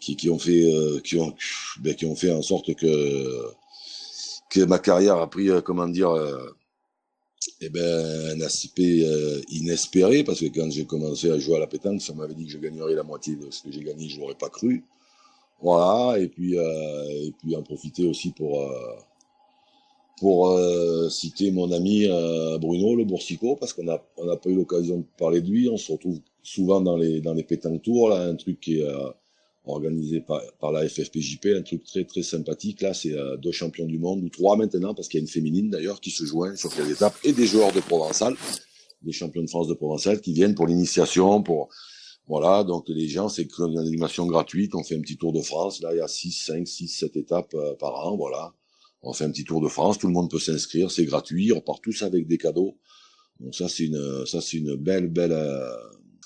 [0.00, 1.34] qui, qui ont fait, euh, qui ont,
[1.80, 3.52] ben, qui ont fait en sorte que
[4.50, 6.10] que ma carrière a pris, euh, comment dire,
[7.66, 11.66] eh ben, un aspect euh, inespéré parce que quand j'ai commencé à jouer à la
[11.66, 14.18] pétanque, ça m'avait dit que je gagnerais la moitié de ce que j'ai gagné, je
[14.18, 14.84] l'aurais pas cru.
[15.60, 16.18] Voilà.
[16.18, 18.60] Et puis, et puis en profiter aussi pour
[20.22, 24.50] pour euh, citer mon ami euh, Bruno Le Boursicot, parce qu'on n'a on a pas
[24.50, 25.68] eu l'occasion de parler de lui.
[25.68, 28.84] On se retrouve souvent dans les dans les pétanques tours, là, un truc qui est
[28.84, 29.10] euh,
[29.64, 32.80] organisé par, par la FFPJP, un truc très très sympathique.
[32.80, 35.70] Là, c'est deux champions du monde ou trois maintenant, parce qu'il y a une féminine
[35.70, 38.34] d'ailleurs qui se joint sur quelle étape, et des joueurs de Provençal,
[39.02, 41.68] des champions de France de Provençal qui viennent pour l'initiation, pour
[42.28, 45.80] voilà, donc les gens, c'est une animation gratuite, on fait un petit tour de France,
[45.82, 48.54] là il y a 6, 5, 6, 7 étapes par an, voilà.
[49.02, 51.60] On fait un petit tour de France, tout le monde peut s'inscrire, c'est gratuit, on
[51.60, 52.78] part tous avec des cadeaux.
[53.40, 55.76] Donc ça c'est une ça c'est une belle belle euh,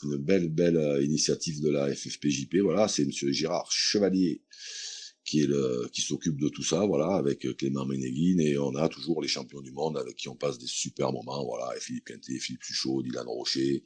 [0.05, 2.57] une belle belle euh, initiative de la FFPJP.
[2.63, 4.43] Voilà, c'est Monsieur Gérard Chevalier
[5.25, 6.87] qui s'occupe de tout ça.
[6.87, 10.37] Voilà, avec Clément Ménéguine et on a toujours les champions du monde avec qui on
[10.37, 11.45] passe des super moments.
[11.45, 13.85] Voilà, Philippe Quintet, Philippe Suchot, Dylan Rocher.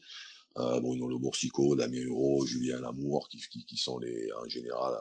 [0.58, 4.94] Euh, Bruno Le Boursicot, Damien Hureau, Julien Lamour, qui, sont les en général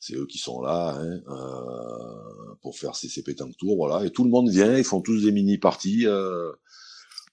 [0.00, 4.04] c'est eux qui sont là hein, euh, pour faire ces, ces pétanques tours, voilà.
[4.06, 6.50] Et tout le monde vient, ils font tous des mini parties euh,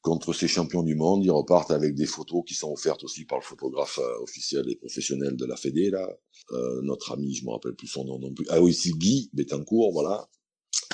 [0.01, 1.23] contre ces champions du monde.
[1.23, 4.75] Ils repartent avec des photos qui sont offertes aussi par le photographe euh, officiel et
[4.75, 6.07] professionnel de la Fédé là.
[6.51, 8.45] Euh, notre ami, je me rappelle plus son nom non plus.
[8.49, 10.29] Ah oui, c'est Guy Bétancourt, voilà.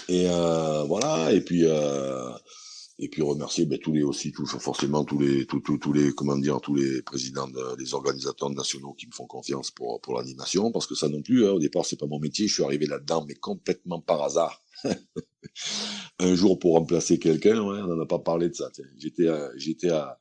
[0.09, 1.31] Et euh, voilà.
[1.31, 1.65] Et puis
[2.99, 6.13] et puis remercier ben, tous les aussi tous forcément tous les tous, tous, tous les
[6.13, 10.71] comment dire tous les présidents des organisateurs nationaux qui me font confiance pour pour l'animation
[10.71, 12.85] parce que ça non plus hein, au départ c'est pas mon métier je suis arrivé
[12.85, 14.62] là-dedans mais complètement par hasard
[16.19, 19.27] un jour pour remplacer quelqu'un ouais, on n'en a pas parlé de ça j'étais
[19.57, 20.19] j'étais à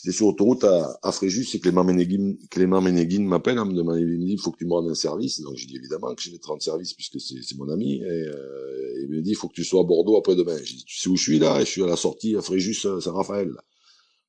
[0.00, 4.26] c'était sur l'autoroute à, Fréjus et Clément Ménéguine, Clément Ménéguine m'appelle, en me il me
[4.26, 5.40] dit, il faut que tu me rendes un service.
[5.40, 7.96] Donc, j'ai dit évidemment que j'ai les 30 services puisque c'est mon ami.
[7.96, 10.56] Et, euh, il me dit, il faut que tu sois à Bordeaux après-demain.
[10.62, 11.58] J'ai dit, tu sais où je suis là?
[11.60, 13.50] Je suis à la sortie à Fréjus, Saint-Raphaël.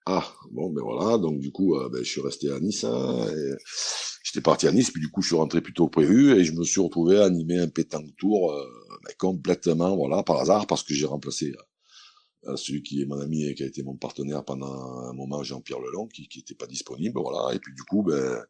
[0.07, 1.19] Ah, bon, ben voilà.
[1.19, 2.83] Donc, du coup, euh, ben, je suis resté à Nice.
[2.83, 3.27] Hein,
[4.31, 6.53] J'étais parti à Nice, puis du coup, je suis rentré plus tôt prévu et je
[6.53, 8.63] me suis retrouvé à animer un pétanque tour euh,
[9.03, 11.51] ben, complètement, voilà, par hasard, parce que j'ai remplacé
[12.45, 15.41] euh, celui qui est mon ami et qui a été mon partenaire pendant un moment,
[15.41, 17.55] Jean-Pierre Lelong, qui n'était pas disponible, voilà.
[17.55, 18.45] Et puis du coup, ben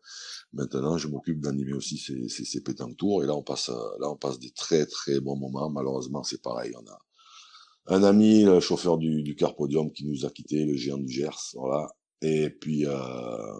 [0.51, 3.23] maintenant, je m'occupe d'animer aussi ces, ces, ces pétanques tours.
[3.23, 5.69] Et là, on passe, là, on passe des très très bons moments.
[5.69, 6.73] Malheureusement, c'est pareil.
[6.75, 10.97] On a un ami, le chauffeur du, du Carpodium, qui nous a quitté, le géant
[10.97, 11.87] du Gers, voilà.
[12.21, 13.53] Et puis euh,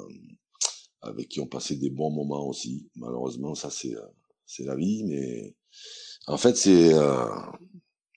[1.02, 2.89] avec qui on passait des bons moments aussi.
[2.95, 3.95] Malheureusement, ça c'est
[4.45, 5.56] c'est la vie, mais
[6.28, 7.26] en fait, c'est euh,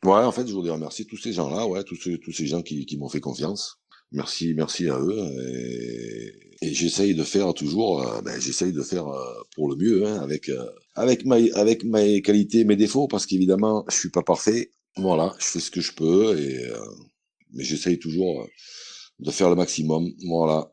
[0.05, 2.63] Ouais, en fait, je voudrais remercier tous ces gens-là, ouais, tous, ces, tous ces gens
[2.63, 3.79] qui, qui m'ont fait confiance.
[4.11, 5.17] Merci, merci à eux.
[5.49, 10.05] Et, et j'essaye de faire toujours, euh, ben, j'essaye de faire euh, pour le mieux,
[10.07, 10.67] hein, avec euh,
[10.97, 14.73] avec ma avec mes qualités, mes défauts, parce qu'évidemment, je suis pas parfait.
[14.97, 16.71] Voilà, je fais ce que je peux, et
[17.53, 18.47] mais j'essaye toujours
[19.21, 20.11] de faire le maximum.
[20.27, 20.73] Voilà.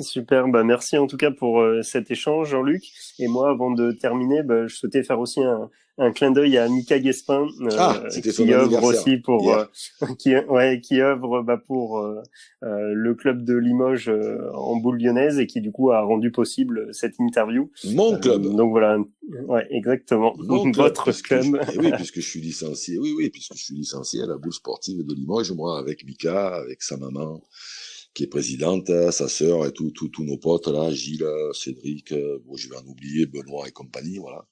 [0.00, 2.84] Super, bah merci en tout cas pour cet échange, Jean-Luc.
[3.18, 5.70] Et moi, avant de terminer, bah, je souhaitais faire aussi un,
[6.00, 9.64] un clin d'œil à Mika Guespin euh, ah, qui œuvre aussi pour euh,
[10.18, 12.22] qui ouais qui œuvre bah, pour euh,
[12.62, 14.10] le club de Limoges
[14.54, 17.70] en boule lyonnaise et qui du coup a rendu possible cette interview.
[17.92, 18.42] Mon club.
[18.42, 18.98] donc voilà,
[19.48, 20.34] ouais exactement.
[20.38, 21.60] Mon Votre club.
[21.72, 22.98] Eh oui, puisque je suis licencié.
[22.98, 26.54] Oui, oui, puisque je suis licencié à la boule sportive de Limoges, moi avec Mika,
[26.54, 27.42] avec sa maman
[28.14, 32.38] qui est présidente, sa sœur et tous tout, tous nos potes là, Gilles, Cédric, euh,
[32.44, 34.46] bon, je vais en oublier, Benoît et compagnie, voilà.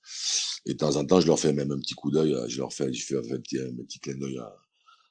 [0.67, 2.59] Et de temps en temps, je leur fais même un petit coup d'œil, euh, je
[2.59, 4.55] leur fais, je fais un petit, un petit clin d'œil à,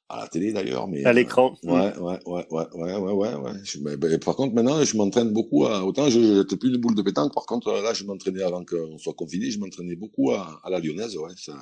[0.09, 1.57] à la télé d'ailleurs, mais à euh, l'écran.
[1.63, 3.35] Ouais, ouais, ouais, ouais, ouais, ouais, ouais.
[3.35, 3.51] ouais.
[3.81, 5.65] Mais, ben, par contre, maintenant, je m'entraîne beaucoup.
[5.65, 7.33] À, autant je jette plus une boule de pétanque.
[7.33, 9.51] Par contre, là, je m'entraînais avant qu'on soit confiné.
[9.51, 11.17] Je m'entraînais beaucoup à, à, la lyonnaise.
[11.17, 11.57] Ouais, ça,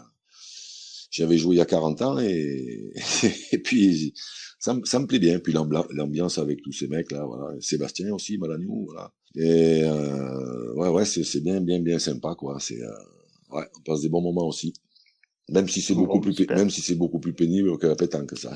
[1.16, 2.91] j'avais joué il y a 40 ans et,
[3.53, 4.13] et puis
[4.59, 5.39] ça, ça me plaît bien.
[5.39, 7.55] Puis l'ambiance avec tous ces mecs là, voilà.
[7.61, 9.13] Sébastien aussi, Malaniou, voilà.
[9.36, 12.57] Et euh, ouais, ouais, c'est bien, bien, bien sympa quoi.
[12.59, 12.91] C'est euh,
[13.51, 14.74] ouais, on passe des bons moments aussi.
[15.49, 18.53] Même si c'est beaucoup plus, même si c'est beaucoup plus pénible que la pétanque, ça.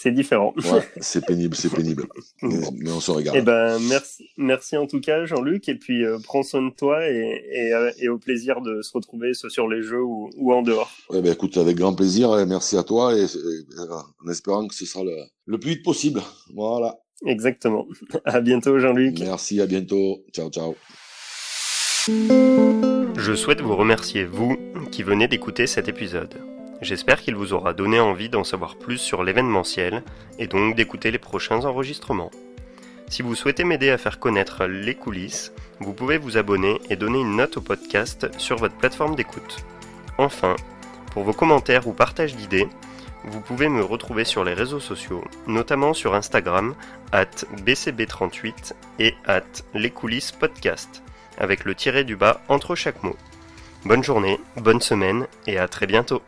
[0.00, 0.54] C'est différent.
[0.56, 2.06] Ouais, c'est pénible, c'est pénible.
[2.42, 3.36] Mais, on se regarde.
[3.38, 5.68] Eh ben, merci, merci en tout cas, Jean-Luc.
[5.68, 8.92] Et puis, euh, prends soin de toi et, et, euh, et, au plaisir de se
[8.94, 10.90] retrouver, soit sur les jeux ou, ou en dehors.
[11.10, 12.38] Ouais, ben, écoute, avec grand plaisir.
[12.38, 13.26] Et merci à toi et,
[14.24, 16.22] en espérant que ce sera le, le plus vite possible.
[16.54, 16.98] Voilà.
[17.26, 17.86] Exactement.
[18.24, 19.18] À bientôt, Jean-Luc.
[19.20, 20.24] Merci, à bientôt.
[20.32, 20.76] Ciao, ciao.
[22.08, 24.56] Je souhaite vous remercier, vous,
[24.90, 26.34] qui venez d'écouter cet épisode.
[26.82, 30.02] J'espère qu'il vous aura donné envie d'en savoir plus sur l'événementiel
[30.38, 32.30] et donc d'écouter les prochains enregistrements.
[33.08, 37.20] Si vous souhaitez m'aider à faire connaître les coulisses, vous pouvez vous abonner et donner
[37.20, 39.64] une note au podcast sur votre plateforme d'écoute.
[40.16, 40.56] Enfin,
[41.12, 42.68] pour vos commentaires ou partages d'idées,
[43.24, 46.74] vous pouvez me retrouver sur les réseaux sociaux, notamment sur Instagram,
[47.12, 49.42] at bcb38 et at
[49.74, 51.02] les coulisses podcast,
[51.36, 53.16] avec le tiré du bas entre chaque mot.
[53.84, 56.22] Bonne journée, bonne semaine et à très bientôt.